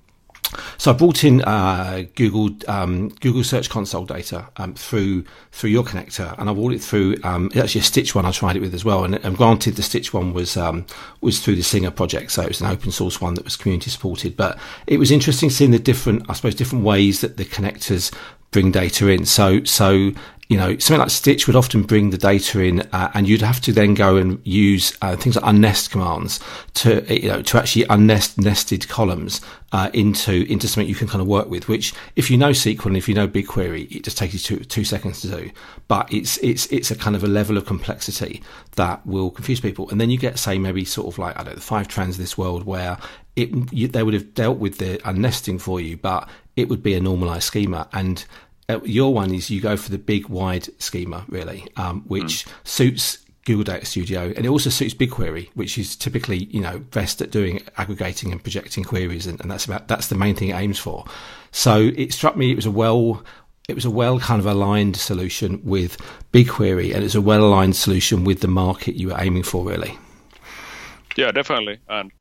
so 0.78 0.92
I 0.92 0.94
brought 0.94 1.24
in 1.24 1.42
uh, 1.42 2.04
Google 2.16 2.50
um, 2.68 3.10
Google 3.20 3.44
Search 3.44 3.70
Console 3.70 4.06
data 4.06 4.48
um, 4.58 4.74
through 4.74 5.26
through 5.52 5.70
your 5.72 5.84
connector, 5.84 6.38
and 6.38 6.50
I 6.50 6.54
brought 6.54 6.74
it 6.74 6.82
through. 6.82 7.18
Um, 7.24 7.48
it's 7.48 7.58
actually 7.58 7.82
a 7.82 7.86
Stitch 7.86 8.16
one 8.16 8.26
I 8.26 8.32
tried 8.32 8.56
it 8.56 8.62
with 8.62 8.74
as 8.74 8.86
well, 8.86 9.04
and, 9.04 9.16
and 9.16 9.36
granted 9.38 9.76
the 9.76 9.84
Stitch 9.84 10.14
one 10.14 10.34
was 10.34 10.58
um, 10.58 10.86
was 11.22 11.40
through 11.40 11.56
the 11.56 11.64
Singer 11.64 11.92
project, 11.92 12.32
so 12.32 12.44
it 12.44 12.48
was 12.48 12.62
an 12.62 12.68
open 12.68 12.92
source 12.92 13.20
one 13.22 13.34
that 13.36 13.44
was 13.44 13.56
community 13.56 13.90
supported. 13.90 14.38
But 14.38 14.58
it 14.86 14.98
was 14.98 15.12
interesting 15.12 15.50
seeing 15.50 15.72
the 15.72 15.80
different, 15.80 16.30
I 16.30 16.34
suppose, 16.34 16.56
different 16.56 16.84
ways 16.84 17.22
that 17.22 17.38
the 17.38 17.46
connectors 17.46 18.14
bring 18.52 18.72
data 18.72 19.08
in. 19.08 19.26
So 19.26 19.64
so 19.64 20.12
you 20.50 20.56
know, 20.56 20.78
something 20.78 21.00
like 21.00 21.10
Stitch 21.10 21.46
would 21.46 21.58
often 21.58 21.84
bring 21.84 22.10
the 22.10 22.18
data 22.18 22.62
in, 22.62 22.82
uh, 22.94 23.12
and 23.14 23.28
you'd 23.28 23.42
have 23.42 23.60
to 23.62 23.74
then 23.74 23.94
go 23.94 24.16
and 24.16 24.40
use 24.46 24.98
uh, 25.02 25.16
things 25.18 25.36
like 25.36 25.44
unnest 25.44 25.92
commands 25.92 26.40
to, 26.76 27.04
you 27.14 27.28
know, 27.28 27.42
to 27.42 27.58
actually 27.58 27.84
unnest 27.86 28.38
nested 28.38 28.88
columns 28.88 29.42
uh, 29.74 29.90
into 29.94 30.50
into 30.50 30.68
something 30.68 30.88
you 30.88 30.96
can 30.96 31.08
kind 31.08 31.22
of 31.22 31.28
work 31.28 31.50
with. 31.50 31.68
Which, 31.68 31.94
if 32.16 32.32
you 32.32 32.38
know 32.38 32.52
SQL 32.52 32.86
and 32.86 32.98
if 32.98 33.10
you 33.10 33.16
know 33.16 33.28
BigQuery, 33.28 33.94
it 33.94 34.04
just 34.06 34.18
takes 34.18 34.34
you 34.34 34.40
two 34.40 34.64
two 34.64 34.86
seconds 34.86 35.20
to 35.22 35.28
do. 35.28 35.52
But 35.90 36.12
it's 36.14 36.38
it's 36.38 36.66
it's 36.68 36.92
a 36.92 36.96
kind 36.96 37.18
of 37.18 37.26
a 37.26 37.28
level 37.28 37.58
of 37.58 37.66
complexity 37.66 38.42
that 38.78 39.06
will 39.06 39.32
confuse 39.32 39.60
people. 39.60 39.90
And 39.90 40.00
then 40.00 40.10
you 40.10 40.18
get, 40.18 40.40
say, 40.40 40.58
maybe 40.58 40.86
sort 40.86 41.08
of 41.08 41.20
like 41.20 41.38
I 41.38 41.44
don't 41.44 41.56
know, 41.56 41.56
the 41.56 41.62
Fivetrans 41.62 42.12
of 42.12 42.18
this 42.18 42.38
world 42.38 42.64
where 42.66 42.98
it 43.36 43.50
you, 43.74 43.90
they 43.90 44.04
would 44.04 44.14
have 44.14 44.34
dealt 44.34 44.60
with 44.60 44.78
the 44.78 44.98
unnesting 45.04 45.60
for 45.60 45.82
you, 45.82 45.98
but 45.98 46.30
it 46.56 46.70
would 46.70 46.82
be 46.82 46.96
a 46.96 47.00
normalized 47.00 47.44
schema 47.44 47.88
and 47.94 48.26
uh, 48.70 48.80
your 48.84 49.14
one 49.14 49.34
is 49.34 49.50
you 49.50 49.62
go 49.62 49.78
for 49.78 49.92
the 49.92 49.98
big 49.98 50.28
wide 50.28 50.68
schema 50.82 51.26
really, 51.30 51.68
um, 51.78 52.02
which 52.08 52.46
mm. 52.46 52.52
suits 52.64 53.20
Google 53.46 53.64
Data 53.64 53.86
Studio, 53.86 54.34
and 54.36 54.46
it 54.46 54.50
also 54.50 54.70
suits 54.70 54.94
BigQuery, 54.94 55.50
which 55.54 55.78
is 55.78 55.96
typically 55.96 56.46
you 56.46 56.60
know 56.60 56.80
best 56.80 57.22
at 57.22 57.32
doing 57.32 57.62
aggregating 57.78 58.32
and 58.34 58.44
projecting 58.44 58.84
queries, 58.84 59.26
and, 59.26 59.40
and, 59.40 59.50
that's 59.50 59.64
about 59.64 59.88
that's 59.88 60.08
the 60.08 60.16
main 60.16 60.36
thing 60.36 60.50
it 60.50 60.56
aims 60.56 60.78
for. 60.78 61.06
So 61.52 61.92
it 61.96 62.12
struck 62.12 62.36
me 62.36 62.52
it 62.52 62.56
was 62.56 62.66
a 62.66 62.72
well 62.72 63.24
it 63.70 63.76
was 63.76 63.86
a 63.86 63.90
well 63.90 64.20
kind 64.20 64.42
of 64.42 64.46
aligned 64.46 64.98
solution 64.98 65.62
with 65.64 65.98
BigQuery, 66.34 66.94
and 66.94 67.06
it's 67.06 67.16
a 67.16 67.22
well 67.22 67.44
aligned 67.46 67.78
solution 67.78 68.26
with 68.26 68.42
the 68.42 68.50
market 68.50 68.96
you 68.96 69.10
were 69.10 69.18
aiming 69.18 69.44
for, 69.44 69.66
really. 69.66 69.98
Yeah, 71.16 71.32
definitely. 71.32 71.80
And 71.88 72.12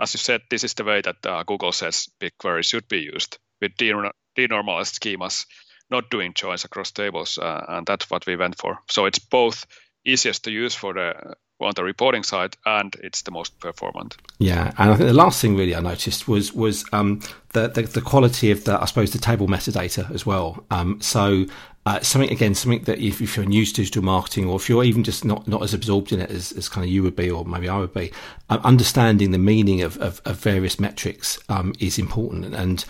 as 0.00 0.14
you 0.14 0.18
said, 0.18 0.40
this 0.48 0.64
is 0.64 0.72
the 0.72 0.84
way 0.84 1.02
that 1.02 1.24
uh, 1.26 1.42
Google 1.42 1.72
says 1.72 2.08
BigQuery 2.18 2.64
should 2.64 2.88
be 2.88 3.00
used 3.00 3.36
with 3.60 3.76
denormalized 3.76 4.12
schemas 4.38 5.44
not 5.92 6.10
doing 6.10 6.34
joins 6.34 6.64
across 6.64 6.90
tables, 6.90 7.38
uh, 7.38 7.64
and 7.68 7.86
that's 7.86 8.10
what 8.10 8.26
we 8.26 8.36
went 8.36 8.58
for. 8.58 8.78
So 8.88 9.06
it's 9.06 9.20
both 9.20 9.66
easiest 10.04 10.44
to 10.44 10.50
use 10.50 10.74
for 10.74 10.94
the 10.94 11.34
on 11.60 11.72
the 11.76 11.84
reporting 11.84 12.24
side, 12.24 12.56
and 12.66 12.96
it's 13.02 13.22
the 13.22 13.30
most 13.30 13.58
performant. 13.60 14.16
Yeah, 14.38 14.72
and 14.78 14.90
I 14.90 14.96
think 14.96 15.08
the 15.08 15.14
last 15.14 15.40
thing 15.40 15.56
really 15.56 15.76
I 15.76 15.80
noticed 15.80 16.26
was 16.26 16.52
was 16.52 16.84
um, 16.92 17.20
the, 17.52 17.68
the, 17.68 17.82
the 17.82 18.00
quality 18.00 18.50
of 18.50 18.64
the 18.64 18.80
I 18.80 18.86
suppose 18.86 19.12
the 19.12 19.18
table 19.18 19.46
metadata 19.46 20.12
as 20.12 20.26
well. 20.26 20.64
Um, 20.70 21.00
so 21.00 21.46
uh, 21.84 22.00
something 22.00 22.30
again, 22.30 22.54
something 22.54 22.82
that 22.84 22.98
if, 22.98 23.20
if, 23.20 23.36
you're 23.36 23.44
new 23.44 23.66
to 23.66 23.72
digital 23.72 24.02
marketing, 24.02 24.48
or 24.48 24.56
if 24.56 24.68
you're 24.68 24.84
even 24.84 25.02
just 25.02 25.24
not, 25.24 25.48
not 25.48 25.62
as 25.62 25.74
absorbed 25.74 26.12
in 26.12 26.20
it 26.20 26.30
as, 26.30 26.52
as 26.52 26.68
kind 26.68 26.84
of 26.84 26.90
you 26.90 27.02
would 27.02 27.16
be, 27.16 27.28
or 27.28 27.44
maybe 27.44 27.68
I 27.68 27.78
would 27.78 27.92
be, 27.92 28.12
uh, 28.50 28.60
understanding 28.62 29.32
the 29.32 29.38
meaning 29.38 29.82
of, 29.82 29.98
of, 29.98 30.22
of 30.24 30.38
various 30.38 30.78
metrics 30.78 31.40
um, 31.48 31.74
is 31.80 31.98
important. 31.98 32.54
And 32.54 32.84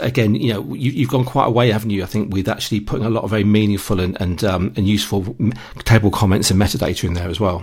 again, 0.00 0.34
you 0.34 0.54
know, 0.54 0.74
you, 0.74 1.02
have 1.02 1.10
gone 1.10 1.24
quite 1.26 1.46
a 1.46 1.50
way, 1.50 1.70
haven't 1.70 1.90
you? 1.90 2.02
I 2.02 2.06
think 2.06 2.32
with 2.32 2.48
actually 2.48 2.80
putting 2.80 3.04
a 3.04 3.10
lot 3.10 3.24
of 3.24 3.30
very 3.30 3.44
meaningful 3.44 4.00
and 4.00 4.18
and, 4.20 4.42
um, 4.42 4.72
and 4.74 4.88
useful 4.88 5.36
table 5.84 6.10
comments 6.10 6.50
and 6.50 6.60
metadata 6.60 7.04
in 7.04 7.14
there 7.14 7.28
as 7.28 7.40
well. 7.40 7.62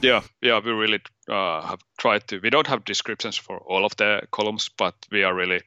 Yeah, 0.00 0.22
yeah, 0.42 0.60
we 0.60 0.70
really 0.70 1.00
uh, 1.28 1.62
have 1.62 1.80
tried 1.98 2.28
to. 2.28 2.38
We 2.38 2.50
don't 2.50 2.66
have 2.66 2.84
descriptions 2.84 3.36
for 3.36 3.58
all 3.58 3.84
of 3.84 3.96
the 3.96 4.22
columns, 4.30 4.68
but 4.76 4.94
we 5.10 5.24
are 5.24 5.34
really 5.34 5.62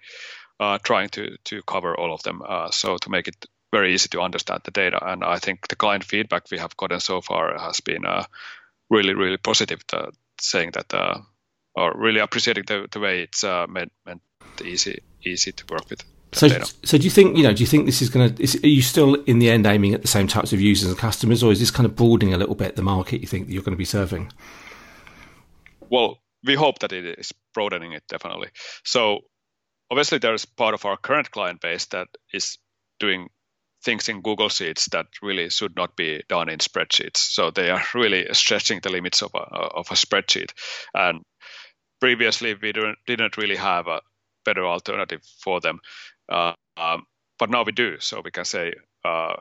uh, 0.59 0.77
trying 0.83 1.09
to 1.09 1.35
to 1.45 1.61
cover 1.63 1.99
all 1.99 2.13
of 2.13 2.23
them. 2.23 2.41
Uh, 2.47 2.69
so 2.71 2.97
to 2.97 3.09
make 3.09 3.27
it 3.27 3.45
very 3.71 3.93
easy 3.93 4.09
to 4.09 4.21
understand 4.21 4.61
the 4.63 4.71
data. 4.71 4.99
And 5.01 5.23
I 5.23 5.37
think 5.37 5.67
the 5.67 5.75
client 5.75 6.03
feedback 6.03 6.49
we 6.51 6.57
have 6.57 6.75
gotten 6.77 6.99
so 6.99 7.21
far 7.21 7.57
has 7.57 7.79
been 7.81 8.05
uh, 8.05 8.25
really, 8.89 9.13
really 9.13 9.37
positive, 9.37 9.85
to, 9.87 10.11
saying 10.39 10.71
that 10.71 10.93
uh, 10.93 11.19
or 11.75 11.93
really 11.95 12.19
appreciating 12.19 12.63
the, 12.67 12.87
the 12.91 12.99
way 12.99 13.21
it's 13.21 13.43
uh, 13.43 13.67
meant, 13.67 13.91
meant 14.05 14.21
easy 14.63 15.01
easy 15.23 15.51
to 15.51 15.65
work 15.69 15.89
with. 15.89 16.03
So, 16.31 16.47
so 16.83 16.97
do 16.97 17.03
you 17.03 17.09
think 17.09 17.37
you 17.37 17.43
know? 17.43 17.53
Do 17.53 17.63
you 17.63 17.67
think 17.67 17.85
this 17.85 18.01
is 18.01 18.09
going 18.09 18.35
to? 18.35 18.59
Are 18.63 18.67
you 18.67 18.83
still 18.83 19.15
in 19.23 19.39
the 19.39 19.49
end 19.49 19.65
aiming 19.65 19.95
at 19.95 20.03
the 20.03 20.07
same 20.07 20.27
types 20.27 20.53
of 20.53 20.61
users 20.61 20.89
and 20.89 20.97
customers, 20.97 21.41
or 21.41 21.51
is 21.51 21.59
this 21.59 21.71
kind 21.71 21.85
of 21.85 21.95
broadening 21.95 22.33
a 22.35 22.37
little 22.37 22.55
bit 22.55 22.75
the 22.75 22.83
market 22.83 23.21
you 23.21 23.27
think 23.27 23.47
that 23.47 23.53
you're 23.53 23.63
going 23.63 23.73
to 23.73 23.77
be 23.77 23.85
serving? 23.85 24.31
Well, 25.89 26.19
we 26.43 26.53
hope 26.53 26.79
that 26.79 26.93
it 26.93 27.17
is 27.17 27.33
broadening 27.53 27.93
it 27.93 28.03
definitely. 28.07 28.49
So 28.83 29.21
obviously, 29.89 30.19
there's 30.19 30.45
part 30.45 30.75
of 30.75 30.85
our 30.85 30.97
current 30.97 31.31
client 31.31 31.61
base 31.61 31.85
that 31.87 32.07
is 32.31 32.59
doing 32.99 33.29
things 33.83 34.09
in 34.09 34.21
Google 34.21 34.49
Sheets 34.49 34.87
that 34.91 35.07
really 35.21 35.49
should 35.49 35.75
not 35.75 35.95
be 35.95 36.23
done 36.27 36.49
in 36.49 36.59
spreadsheets. 36.59 37.17
So 37.17 37.51
they 37.51 37.69
are 37.69 37.81
really 37.93 38.27
stretching 38.33 38.79
the 38.81 38.89
limits 38.89 39.21
of 39.21 39.31
a, 39.33 39.39
of 39.39 39.87
a 39.91 39.95
spreadsheet. 39.95 40.51
And 40.93 41.21
previously, 41.99 42.55
we 42.61 42.73
didn't 43.07 43.37
really 43.37 43.55
have 43.55 43.87
a 43.87 44.01
better 44.45 44.65
alternative 44.65 45.21
for 45.43 45.59
them. 45.59 45.79
Uh, 46.27 46.53
um, 46.77 47.03
but 47.37 47.49
now 47.49 47.63
we 47.63 47.71
do. 47.71 47.99
So 47.99 48.21
we 48.23 48.31
can 48.31 48.45
say, 48.45 48.73
uh, 49.05 49.35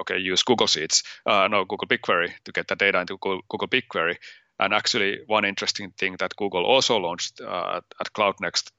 okay, 0.00 0.18
use 0.18 0.42
Google 0.42 0.66
Sheets, 0.66 1.02
uh, 1.26 1.48
no, 1.48 1.64
Google 1.64 1.88
BigQuery 1.88 2.32
to 2.44 2.52
get 2.52 2.68
the 2.68 2.76
data 2.76 3.00
into 3.00 3.18
Google, 3.18 3.42
Google 3.48 3.68
BigQuery. 3.68 4.16
And 4.58 4.72
actually, 4.72 5.20
one 5.26 5.44
interesting 5.44 5.92
thing 5.98 6.16
that 6.18 6.36
Google 6.36 6.64
also 6.64 6.98
launched 6.98 7.40
uh, 7.40 7.80
at 8.00 8.12
Cloud 8.12 8.36
Next 8.40 8.70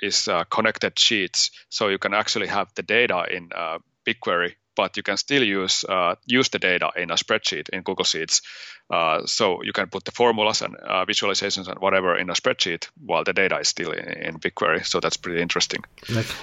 is 0.00 0.28
uh, 0.28 0.44
connected 0.44 0.98
sheets. 0.98 1.50
So 1.68 1.88
you 1.88 1.98
can 1.98 2.14
actually 2.14 2.46
have 2.46 2.68
the 2.74 2.82
data 2.82 3.24
in 3.30 3.50
uh, 3.54 3.78
BigQuery 4.06 4.54
but 4.76 4.96
you 4.96 5.02
can 5.02 5.16
still 5.16 5.42
use 5.42 5.84
uh, 5.84 6.14
use 6.26 6.48
the 6.48 6.58
data 6.58 6.90
in 6.96 7.10
a 7.10 7.14
spreadsheet 7.14 7.68
in 7.70 7.82
Google 7.82 8.04
Sheets. 8.04 8.42
Uh, 8.90 9.24
so 9.24 9.62
you 9.62 9.72
can 9.72 9.88
put 9.88 10.04
the 10.04 10.10
formulas 10.10 10.60
and 10.60 10.76
uh, 10.76 11.04
visualizations 11.06 11.66
and 11.66 11.78
whatever 11.78 12.14
in 12.16 12.28
a 12.28 12.34
spreadsheet 12.34 12.88
while 13.06 13.24
the 13.24 13.32
data 13.32 13.58
is 13.58 13.68
still 13.68 13.90
in, 13.90 14.06
in 14.06 14.38
BigQuery. 14.38 14.84
So 14.84 15.00
that's 15.00 15.16
pretty 15.16 15.40
interesting. 15.40 15.82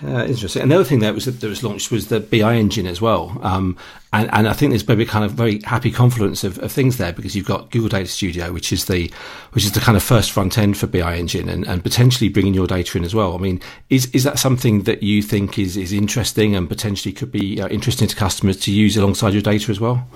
Uh, 0.03 0.25
interesting. 0.25 0.63
Another 0.63 0.83
thing 0.83 0.99
that 0.99 1.13
was 1.13 1.25
that 1.25 1.43
was 1.43 1.63
launched 1.63 1.91
was 1.91 2.07
the 2.07 2.19
BI 2.19 2.55
engine 2.55 2.87
as 2.87 2.99
well. 2.99 3.37
Um, 3.43 3.77
and, 4.11 4.27
and 4.33 4.47
I 4.47 4.53
think 4.53 4.71
there's 4.71 4.87
maybe 4.87 5.05
kind 5.05 5.23
of 5.23 5.33
very 5.33 5.61
happy 5.63 5.91
confluence 5.91 6.43
of, 6.43 6.57
of, 6.59 6.71
things 6.71 6.97
there 6.97 7.13
because 7.13 7.35
you've 7.35 7.45
got 7.45 7.69
Google 7.69 7.89
Data 7.89 8.07
Studio, 8.07 8.51
which 8.51 8.73
is 8.73 8.85
the 8.85 9.11
which 9.51 9.65
is 9.65 9.73
the 9.73 9.79
kind 9.79 9.95
of 9.95 10.01
first 10.01 10.31
front 10.31 10.57
end 10.57 10.77
for 10.77 10.87
BI 10.87 11.15
engine, 11.15 11.47
and, 11.47 11.67
and 11.67 11.83
potentially 11.83 12.29
bringing 12.29 12.55
your 12.55 12.65
data 12.65 12.97
in 12.97 13.03
as 13.03 13.13
well. 13.13 13.35
I 13.35 13.37
mean, 13.37 13.61
is 13.91 14.07
is 14.07 14.23
that 14.23 14.39
something 14.39 14.83
that 14.83 15.03
you 15.03 15.21
think 15.21 15.59
is 15.59 15.77
is 15.77 15.93
interesting 15.93 16.55
and 16.55 16.67
potentially 16.67 17.13
could 17.13 17.31
be 17.31 17.61
uh, 17.61 17.67
interesting 17.67 18.07
to 18.07 18.15
customers 18.19 18.57
to 18.57 18.71
use 18.71 18.97
alongside 18.97 19.33
your 19.33 19.41
data 19.41 19.71
as 19.71 19.79
well? 19.79 20.07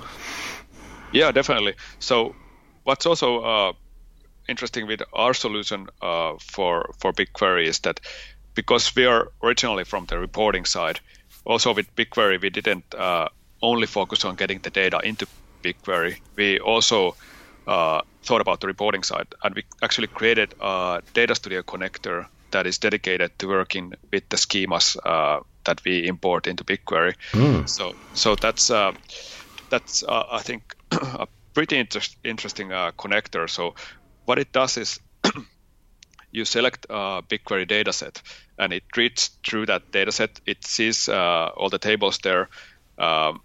Yeah, 1.13 1.31
definitely. 1.31 1.73
So, 1.99 2.35
what's 2.83 3.05
also 3.05 3.39
uh, 3.41 3.73
interesting 4.47 4.87
with 4.87 5.01
our 5.13 5.33
solution 5.33 5.87
uh, 6.01 6.33
for 6.39 6.93
for 6.99 7.13
BigQuery 7.13 7.67
is 7.67 7.79
that 7.79 7.99
because 8.55 8.95
we 8.95 9.05
are 9.05 9.31
originally 9.41 9.85
from 9.85 10.05
the 10.05 10.19
reporting 10.19 10.65
side, 10.65 10.99
also 11.45 11.73
with 11.73 11.95
BigQuery 11.95 12.41
we 12.41 12.49
didn't 12.49 12.93
uh, 12.93 13.27
only 13.61 13.87
focus 13.87 14.25
on 14.25 14.35
getting 14.35 14.61
the 14.61 14.69
data 14.69 14.99
into 15.03 15.25
BigQuery. 15.63 16.15
We 16.35 16.59
also 16.59 17.15
uh, 17.67 18.01
thought 18.23 18.41
about 18.41 18.59
the 18.59 18.67
reporting 18.67 19.03
side, 19.03 19.27
and 19.43 19.55
we 19.55 19.63
actually 19.81 20.07
created 20.07 20.53
a 20.59 21.01
Data 21.13 21.35
Studio 21.35 21.61
connector 21.61 22.25
that 22.51 22.67
is 22.67 22.77
dedicated 22.79 23.31
to 23.39 23.47
working 23.47 23.93
with 24.11 24.29
the 24.29 24.37
schemas 24.37 24.97
uh, 25.05 25.39
that 25.65 25.81
we 25.85 26.07
import 26.07 26.47
into 26.47 26.63
BigQuery. 26.63 27.15
Mm. 27.31 27.69
So, 27.69 27.93
so 28.13 28.35
that's 28.35 28.69
uh, 28.69 28.91
that's 29.69 30.03
uh, 30.03 30.23
I 30.31 30.41
think 30.41 30.75
a 30.91 31.27
pretty 31.53 31.77
inter- 31.77 32.01
interesting 32.23 32.71
uh, 32.71 32.91
connector. 32.97 33.49
So, 33.49 33.75
what 34.25 34.39
it 34.39 34.51
does 34.51 34.77
is 34.77 34.99
you 36.31 36.45
select 36.45 36.85
a 36.89 37.21
BigQuery 37.29 37.67
dataset, 37.67 38.21
and 38.57 38.73
it 38.73 38.83
reads 38.95 39.31
through 39.45 39.67
that 39.67 39.91
data 39.91 40.11
set. 40.11 40.39
It 40.45 40.65
sees 40.65 41.09
uh, 41.09 41.49
all 41.55 41.69
the 41.69 41.79
tables 41.79 42.19
there. 42.23 42.49
Um, 42.97 43.41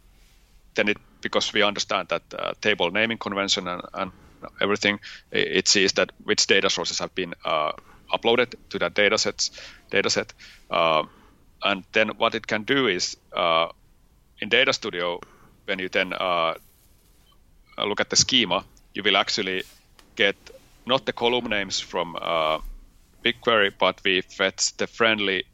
then 0.74 0.88
it 0.88 0.98
because 1.20 1.52
we 1.52 1.62
understand 1.62 2.08
that 2.08 2.22
uh, 2.38 2.52
table 2.60 2.90
naming 2.90 3.18
convention 3.18 3.68
and, 3.68 3.82
and, 3.94 4.12
everything, 4.60 5.00
it 5.32 5.66
sees 5.66 5.94
that 5.94 6.12
which 6.22 6.46
data 6.46 6.70
sources 6.70 7.00
have 7.00 7.12
been 7.16 7.34
uh, 7.44 7.72
uploaded 8.14 8.54
to 8.70 8.78
that 8.78 8.94
data 8.94 9.18
sets 9.18 9.50
data 9.90 10.08
set. 10.08 10.32
Uh, 10.70 11.02
and 11.62 11.84
then 11.92 12.10
what 12.18 12.34
it 12.34 12.46
can 12.46 12.62
do 12.64 12.86
is 12.86 13.16
uh, 13.36 13.68
in 14.40 14.48
Data 14.48 14.72
Studio, 14.72 15.20
when 15.66 15.78
you 15.78 15.88
then 15.88 16.12
uh, 16.12 16.54
look 17.78 18.00
at 18.00 18.10
the 18.10 18.16
schema, 18.16 18.64
you 18.94 19.02
will 19.02 19.16
actually 19.16 19.62
get 20.16 20.36
not 20.86 21.04
the 21.06 21.12
column 21.12 21.46
names 21.46 21.80
from 21.80 22.16
BigQuery, 23.24 23.72
but 23.78 24.00
we 24.04 24.22
fetch 24.22 24.76
the 24.76 24.86
friendly 24.86 25.44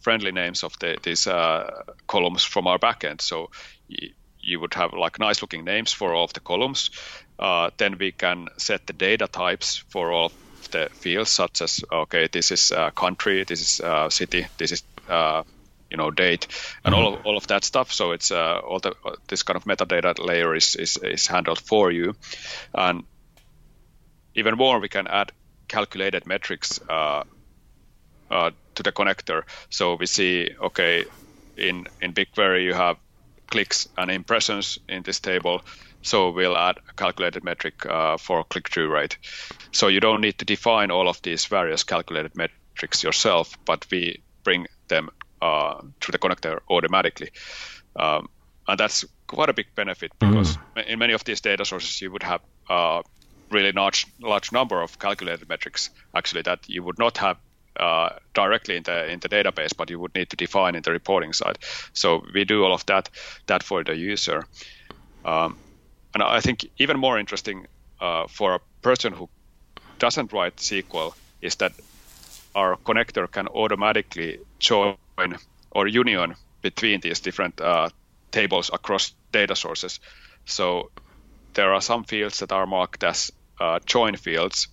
friendly 0.00 0.32
names 0.32 0.62
of 0.62 0.78
the, 0.78 0.96
these 1.02 1.26
uh, 1.26 1.82
columns 2.06 2.44
from 2.44 2.66
our 2.66 2.78
backend. 2.78 3.20
So 3.20 3.50
y- 3.90 4.10
you 4.40 4.60
would 4.60 4.74
have 4.74 4.92
like 4.92 5.18
nice 5.18 5.42
looking 5.42 5.64
names 5.64 5.92
for 5.92 6.14
all 6.14 6.24
of 6.24 6.32
the 6.32 6.40
columns. 6.40 6.90
Uh, 7.38 7.70
then 7.78 7.98
we 7.98 8.12
can 8.12 8.46
set 8.56 8.86
the 8.86 8.92
data 8.92 9.26
types 9.26 9.84
for 9.90 10.12
all 10.12 10.32
of 10.68 10.88
the 10.90 10.94
fields, 10.94 11.30
such 11.30 11.62
as 11.62 11.84
okay, 11.90 12.28
this 12.30 12.50
is 12.50 12.72
uh, 12.72 12.90
country, 12.90 13.44
this 13.44 13.60
is 13.60 13.80
uh, 13.80 14.10
city, 14.10 14.46
this 14.58 14.72
is 14.72 14.82
uh, 15.08 15.42
you 15.90 15.96
know 15.96 16.10
date, 16.10 16.46
and 16.84 16.94
mm-hmm. 16.94 17.04
all 17.04 17.14
of 17.14 17.26
all 17.26 17.36
of 17.36 17.46
that 17.46 17.64
stuff. 17.64 17.92
So 17.92 18.12
it's 18.12 18.30
uh, 18.30 18.60
all 18.64 18.78
the 18.80 18.94
this 19.28 19.42
kind 19.42 19.56
of 19.56 19.64
metadata 19.64 20.18
layer 20.18 20.54
is, 20.54 20.76
is 20.76 20.96
is 20.96 21.26
handled 21.26 21.58
for 21.58 21.90
you, 21.90 22.14
and 22.74 23.04
even 24.34 24.56
more, 24.56 24.80
we 24.80 24.88
can 24.88 25.06
add 25.06 25.32
calculated 25.68 26.26
metrics 26.26 26.80
uh, 26.88 27.24
uh, 28.30 28.50
to 28.74 28.82
the 28.82 28.92
connector. 28.92 29.42
So 29.70 29.96
we 29.96 30.06
see, 30.06 30.50
okay, 30.60 31.04
in 31.56 31.86
in 32.00 32.12
BigQuery 32.12 32.64
you 32.64 32.74
have 32.74 32.96
clicks 33.50 33.88
and 33.96 34.10
impressions 34.10 34.78
in 34.88 35.02
this 35.02 35.20
table. 35.20 35.62
So 36.08 36.30
we'll 36.30 36.56
add 36.56 36.78
a 36.88 36.94
calculated 36.94 37.44
metric 37.44 37.84
uh, 37.84 38.16
for 38.16 38.42
click-through 38.44 38.88
rate. 38.88 39.18
So 39.72 39.88
you 39.88 40.00
don't 40.00 40.22
need 40.22 40.38
to 40.38 40.46
define 40.46 40.90
all 40.90 41.06
of 41.06 41.20
these 41.20 41.44
various 41.44 41.84
calculated 41.84 42.34
metrics 42.34 43.02
yourself, 43.02 43.58
but 43.66 43.86
we 43.90 44.22
bring 44.42 44.66
them 44.88 45.10
uh, 45.42 45.82
to 46.00 46.12
the 46.12 46.18
connector 46.18 46.60
automatically. 46.70 47.28
Um, 47.94 48.30
and 48.66 48.80
that's 48.80 49.04
quite 49.26 49.50
a 49.50 49.52
big 49.52 49.66
benefit 49.74 50.12
because 50.18 50.56
mm. 50.56 50.86
in 50.86 50.98
many 50.98 51.12
of 51.12 51.24
these 51.24 51.42
data 51.42 51.66
sources 51.66 52.00
you 52.00 52.10
would 52.10 52.22
have 52.22 52.40
a 52.70 53.02
really 53.50 53.72
large 53.72 54.06
large 54.20 54.50
number 54.50 54.80
of 54.80 54.98
calculated 54.98 55.48
metrics 55.48 55.90
actually 56.14 56.42
that 56.42 56.68
you 56.68 56.82
would 56.82 56.98
not 56.98 57.18
have 57.18 57.36
uh, 57.78 58.10
directly 58.32 58.76
in 58.76 58.82
the 58.82 59.10
in 59.12 59.20
the 59.20 59.28
database, 59.28 59.76
but 59.76 59.90
you 59.90 60.00
would 60.00 60.14
need 60.14 60.30
to 60.30 60.36
define 60.36 60.74
in 60.74 60.82
the 60.82 60.90
reporting 60.90 61.34
side. 61.34 61.58
So 61.92 62.24
we 62.34 62.44
do 62.44 62.64
all 62.64 62.72
of 62.72 62.86
that 62.86 63.10
that 63.46 63.62
for 63.62 63.84
the 63.84 63.94
user. 63.94 64.46
Um, 65.24 65.58
and 66.14 66.22
I 66.22 66.40
think 66.40 66.70
even 66.78 66.98
more 66.98 67.18
interesting 67.18 67.66
uh, 68.00 68.26
for 68.28 68.54
a 68.54 68.60
person 68.82 69.12
who 69.12 69.28
doesn't 69.98 70.32
write 70.32 70.56
SQL 70.56 71.14
is 71.40 71.56
that 71.56 71.72
our 72.54 72.76
connector 72.76 73.30
can 73.30 73.48
automatically 73.48 74.38
join 74.58 74.96
or 75.70 75.86
union 75.86 76.34
between 76.62 77.00
these 77.00 77.20
different 77.20 77.60
uh, 77.60 77.88
tables 78.30 78.70
across 78.72 79.14
data 79.32 79.54
sources. 79.54 80.00
So 80.44 80.90
there 81.54 81.72
are 81.72 81.80
some 81.80 82.04
fields 82.04 82.38
that 82.40 82.52
are 82.52 82.66
marked 82.66 83.04
as 83.04 83.32
uh, 83.60 83.78
join 83.84 84.16
fields. 84.16 84.68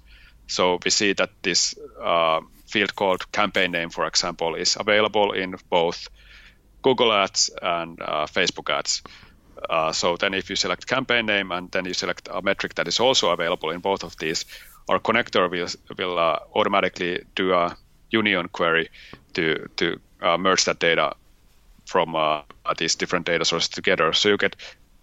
So 0.48 0.80
we 0.84 0.92
see 0.92 1.14
that 1.14 1.32
this 1.42 1.76
uh, 2.02 2.42
field 2.68 2.96
called 2.96 3.32
campaign 3.32 3.72
name, 3.72 3.90
for 3.90 4.06
example, 4.06 4.56
is 4.56 4.78
available 4.80 5.34
in 5.34 5.56
both 5.70 6.08
Google 6.82 7.12
Ads 7.12 7.50
and 7.62 8.00
uh, 8.02 8.28
Facebook 8.28 8.70
Ads. 8.70 9.02
Uh, 9.70 9.92
so 9.92 10.16
then 10.18 10.34
if 10.34 10.50
you 10.50 10.56
select 10.56 10.88
campaign 10.88 11.26
name 11.26 11.52
and 11.52 11.72
then 11.72 11.86
you 11.86 11.94
select 11.94 12.28
a 12.32 12.42
metric 12.42 12.76
that 12.76 12.88
is 12.88 13.00
also 13.00 13.30
available 13.30 13.70
in 13.70 13.80
both 13.80 14.04
of 14.04 14.18
these, 14.18 14.46
our 14.90 15.00
connector 15.00 15.50
will, 15.50 15.68
will 15.98 16.20
uh, 16.20 16.40
automatically 16.56 17.24
do 17.36 17.54
a 17.54 17.76
union 18.12 18.48
query 18.50 18.90
to, 19.34 19.68
to 19.78 20.00
uh, 20.22 20.38
merge 20.38 20.66
that 20.66 20.80
data 20.80 21.14
from 21.86 22.16
these 22.78 22.96
different 22.96 23.26
data 23.28 23.46
sources 23.46 23.70
together. 23.70 24.12
So 24.14 24.30
you 24.30 24.38
get 24.38 24.56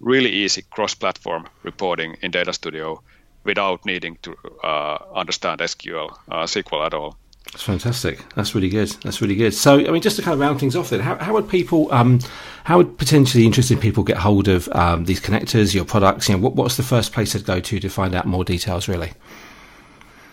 really 0.02 0.30
easy 0.30 0.62
cross-platform 0.62 1.46
reporting 1.62 2.16
in 2.22 2.30
Data 2.30 2.52
Studio 2.52 3.02
without 3.44 3.86
needing 3.86 4.18
to 4.22 4.36
uh, 4.62 4.98
understand 5.14 5.60
SQL, 5.60 6.16
uh, 6.30 6.44
SQL 6.44 6.86
at 6.86 6.94
all. 6.94 7.16
That's 7.52 7.64
fantastic. 7.64 8.24
That's 8.34 8.54
really 8.54 8.70
good. 8.70 8.88
That's 9.04 9.20
really 9.20 9.34
good. 9.34 9.52
So, 9.52 9.78
I 9.78 9.90
mean, 9.90 10.00
just 10.00 10.16
to 10.16 10.22
kind 10.22 10.32
of 10.32 10.40
round 10.40 10.58
things 10.58 10.74
off, 10.74 10.88
then, 10.88 11.00
how, 11.00 11.16
how 11.16 11.34
would 11.34 11.50
people, 11.50 11.92
um, 11.92 12.20
how 12.64 12.78
would 12.78 12.96
potentially 12.96 13.44
interested 13.44 13.78
people 13.78 14.04
get 14.04 14.16
hold 14.16 14.48
of 14.48 14.68
um, 14.68 15.04
these 15.04 15.20
connectors, 15.20 15.74
your 15.74 15.84
products? 15.84 16.28
You 16.28 16.36
know, 16.36 16.40
what, 16.40 16.54
what's 16.54 16.78
the 16.78 16.82
first 16.82 17.12
place 17.12 17.32
to 17.32 17.40
go 17.40 17.60
to 17.60 17.78
to 17.78 17.88
find 17.90 18.14
out 18.14 18.24
more 18.24 18.42
details, 18.42 18.88
really? 18.88 19.12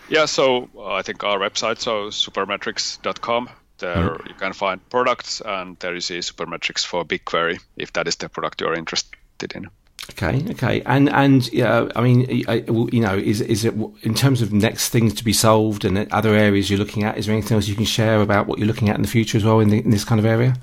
Yeah, 0.08 0.24
so 0.24 0.70
uh, 0.76 0.94
I 0.94 1.02
think 1.02 1.22
our 1.22 1.38
website, 1.38 1.78
so 1.78 2.08
supermetrics.com, 2.08 3.50
there 3.78 3.96
mm. 3.96 4.28
you 4.28 4.34
can 4.34 4.54
find 4.54 4.88
products, 4.88 5.42
and 5.42 5.78
there 5.78 5.94
you 5.94 6.00
see 6.00 6.18
supermetrics 6.18 6.86
for 6.86 7.04
BigQuery 7.04 7.60
if 7.76 7.92
that 7.92 8.08
is 8.08 8.16
the 8.16 8.30
product 8.30 8.62
you're 8.62 8.74
interested 8.74 9.54
in. 9.54 9.68
Okay, 10.08 10.44
okay, 10.50 10.82
and 10.86 11.08
and 11.10 11.52
yeah, 11.52 11.88
I 11.94 12.00
mean, 12.00 12.20
you 12.28 13.00
know, 13.00 13.16
is 13.16 13.40
is 13.40 13.64
it 13.64 13.74
in 14.02 14.14
terms 14.14 14.42
of 14.42 14.52
next 14.52 14.88
things 14.88 15.14
to 15.14 15.24
be 15.24 15.32
solved 15.32 15.84
and 15.84 16.10
other 16.10 16.34
areas 16.34 16.70
you're 16.70 16.78
looking 16.78 17.04
at? 17.04 17.18
Is 17.18 17.26
there 17.26 17.34
anything 17.34 17.54
else 17.54 17.68
you 17.68 17.76
can 17.76 17.84
share 17.84 18.20
about 18.20 18.46
what 18.46 18.58
you're 18.58 18.66
looking 18.66 18.88
at 18.88 18.96
in 18.96 19.02
the 19.02 19.08
future 19.08 19.36
as 19.36 19.44
well 19.44 19.60
in, 19.60 19.68
the, 19.68 19.78
in 19.78 19.90
this 19.90 20.04
kind 20.04 20.18
of 20.18 20.24
area? 20.24 20.54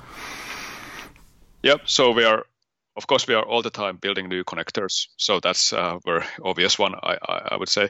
Yep. 1.63 1.81
So 1.85 2.11
we 2.11 2.25
are, 2.25 2.45
of 2.95 3.07
course, 3.07 3.27
we 3.27 3.35
are 3.35 3.43
all 3.43 3.61
the 3.61 3.69
time 3.69 3.97
building 3.97 4.27
new 4.27 4.43
connectors. 4.43 5.07
So 5.17 5.39
that's 5.39 5.71
a 5.71 5.99
very 6.03 6.25
obvious 6.43 6.79
one. 6.79 6.95
I 6.95 7.17
I, 7.27 7.47
I 7.51 7.57
would 7.57 7.69
say 7.69 7.89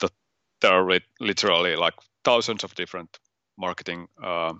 that 0.00 0.12
there 0.60 0.72
are 0.72 1.00
literally 1.20 1.76
like 1.76 1.94
thousands 2.24 2.64
of 2.64 2.74
different 2.74 3.18
marketing 3.56 4.08
uh, 4.22 4.52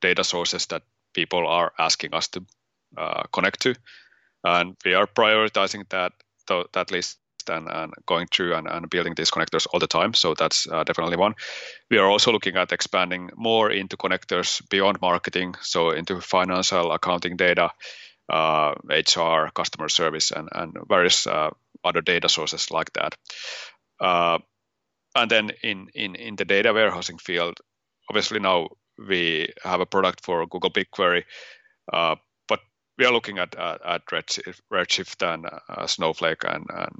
data 0.00 0.24
sources 0.24 0.66
that 0.66 0.82
people 1.12 1.46
are 1.46 1.72
asking 1.78 2.14
us 2.14 2.28
to 2.28 2.44
uh, 2.96 3.22
connect 3.32 3.60
to 3.62 3.74
and 4.44 4.76
we 4.84 4.94
are 4.94 5.06
prioritizing 5.06 5.88
that 5.90 6.12
that 6.74 6.90
list 6.90 7.18
and, 7.48 7.68
and 7.70 7.92
going 8.06 8.26
through 8.26 8.54
and, 8.54 8.66
and, 8.66 8.90
building 8.90 9.14
these 9.14 9.30
connectors 9.30 9.66
all 9.72 9.80
the 9.80 9.86
time. 9.86 10.14
So 10.14 10.34
that's 10.34 10.68
uh, 10.70 10.84
definitely 10.84 11.16
one. 11.16 11.34
We 11.90 11.98
are 11.98 12.08
also 12.08 12.32
looking 12.32 12.56
at 12.56 12.72
expanding 12.72 13.30
more 13.36 13.70
into 13.70 13.96
connectors 13.96 14.66
beyond 14.68 15.00
marketing, 15.00 15.54
so 15.60 15.90
into 15.90 16.20
financial 16.20 16.92
accounting 16.92 17.36
data, 17.36 17.70
uh, 18.28 18.74
HR, 18.88 19.50
customer 19.54 19.88
service, 19.88 20.30
and, 20.30 20.48
and 20.52 20.76
various 20.88 21.26
uh, 21.26 21.50
other 21.84 22.00
data 22.00 22.28
sources 22.28 22.70
like 22.70 22.92
that. 22.94 23.14
Uh, 24.00 24.38
and 25.14 25.30
then 25.30 25.50
in, 25.62 25.88
in, 25.94 26.14
in 26.14 26.36
the 26.36 26.44
data 26.44 26.72
warehousing 26.72 27.18
field, 27.18 27.58
obviously 28.08 28.40
now 28.40 28.68
we 28.98 29.48
have 29.62 29.80
a 29.80 29.86
product 29.86 30.24
for 30.24 30.46
Google 30.46 30.70
BigQuery, 30.70 31.24
uh, 31.92 32.16
we 32.98 33.04
are 33.04 33.12
looking 33.12 33.38
at 33.38 33.54
at, 33.54 33.80
at 33.84 34.06
Redshift, 34.06 34.60
Redshift 34.70 35.34
and 35.34 35.46
uh, 35.68 35.86
Snowflake 35.86 36.44
and, 36.44 36.66
and 36.70 36.98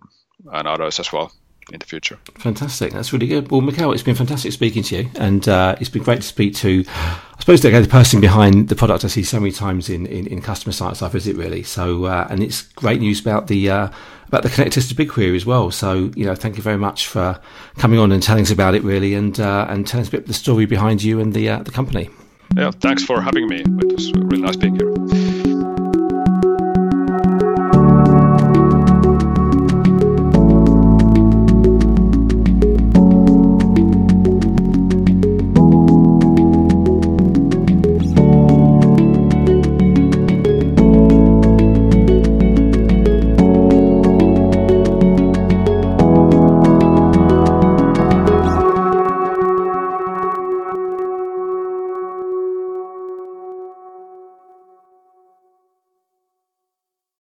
and 0.53 0.69
others 0.69 1.01
as 1.01 1.13
well 1.13 1.33
in 1.73 1.79
the 1.79 1.87
future. 1.87 2.19
Fantastic, 2.35 2.93
that's 2.93 3.13
really 3.13 3.27
good. 3.27 3.51
Well, 3.51 3.63
Mikael, 3.63 3.93
it's 3.93 4.03
been 4.03 4.15
fantastic 4.15 4.53
speaking 4.53 4.83
to 4.85 4.97
you, 4.97 5.11
and 5.17 5.49
uh, 5.49 5.77
it's 5.81 5.89
been 5.89 6.03
great 6.03 6.21
to 6.21 6.27
speak 6.27 6.55
to, 6.57 6.85
I 6.89 7.41
suppose, 7.41 7.63
the, 7.63 7.71
the 7.71 7.89
person 7.89 8.21
behind 8.21 8.69
the 8.69 8.77
product 8.77 9.05
I 9.05 9.09
see 9.09 9.23
so 9.23 9.41
many 9.41 9.53
times 9.53 9.89
in, 9.89 10.05
in, 10.07 10.27
in 10.27 10.43
customer 10.43 10.73
sites 10.73 11.01
I 11.01 11.09
visit, 11.09 11.37
really. 11.37 11.63
So, 11.63 12.05
uh, 12.05 12.27
and 12.29 12.43
it's 12.43 12.63
great 12.63 13.01
news 13.01 13.21
about 13.21 13.47
the 13.47 13.71
uh, 13.71 13.89
about 14.29 14.43
the 14.43 14.51
connectors 14.51 14.89
to 14.89 14.95
BigQuery 14.95 15.37
as 15.37 15.47
well. 15.47 15.71
So, 15.71 16.11
you 16.15 16.27
know, 16.27 16.35
thank 16.35 16.57
you 16.57 16.63
very 16.63 16.77
much 16.77 17.07
for 17.07 17.41
coming 17.79 17.99
on 17.99 18.13
and 18.13 18.23
telling 18.23 18.43
us 18.43 18.51
about 18.51 18.75
it, 18.75 18.83
really, 18.83 19.15
and 19.15 19.41
uh, 19.41 19.67
and 19.71 19.87
telling 19.87 20.03
us 20.03 20.09
a 20.09 20.11
bit 20.11 20.21
of 20.23 20.27
the 20.27 20.35
story 20.35 20.67
behind 20.67 21.03
you 21.03 21.19
and 21.19 21.33
the 21.33 21.49
uh, 21.49 21.63
the 21.63 21.71
company. 21.71 22.11
Yeah, 22.57 22.73
thanks 22.73 23.03
for 23.05 23.23
having 23.23 23.49
me. 23.49 23.63
It 23.63 23.93
was 23.93 24.13
really 24.13 24.43
nice 24.43 24.57
being 24.57 24.77
here. 24.77 24.84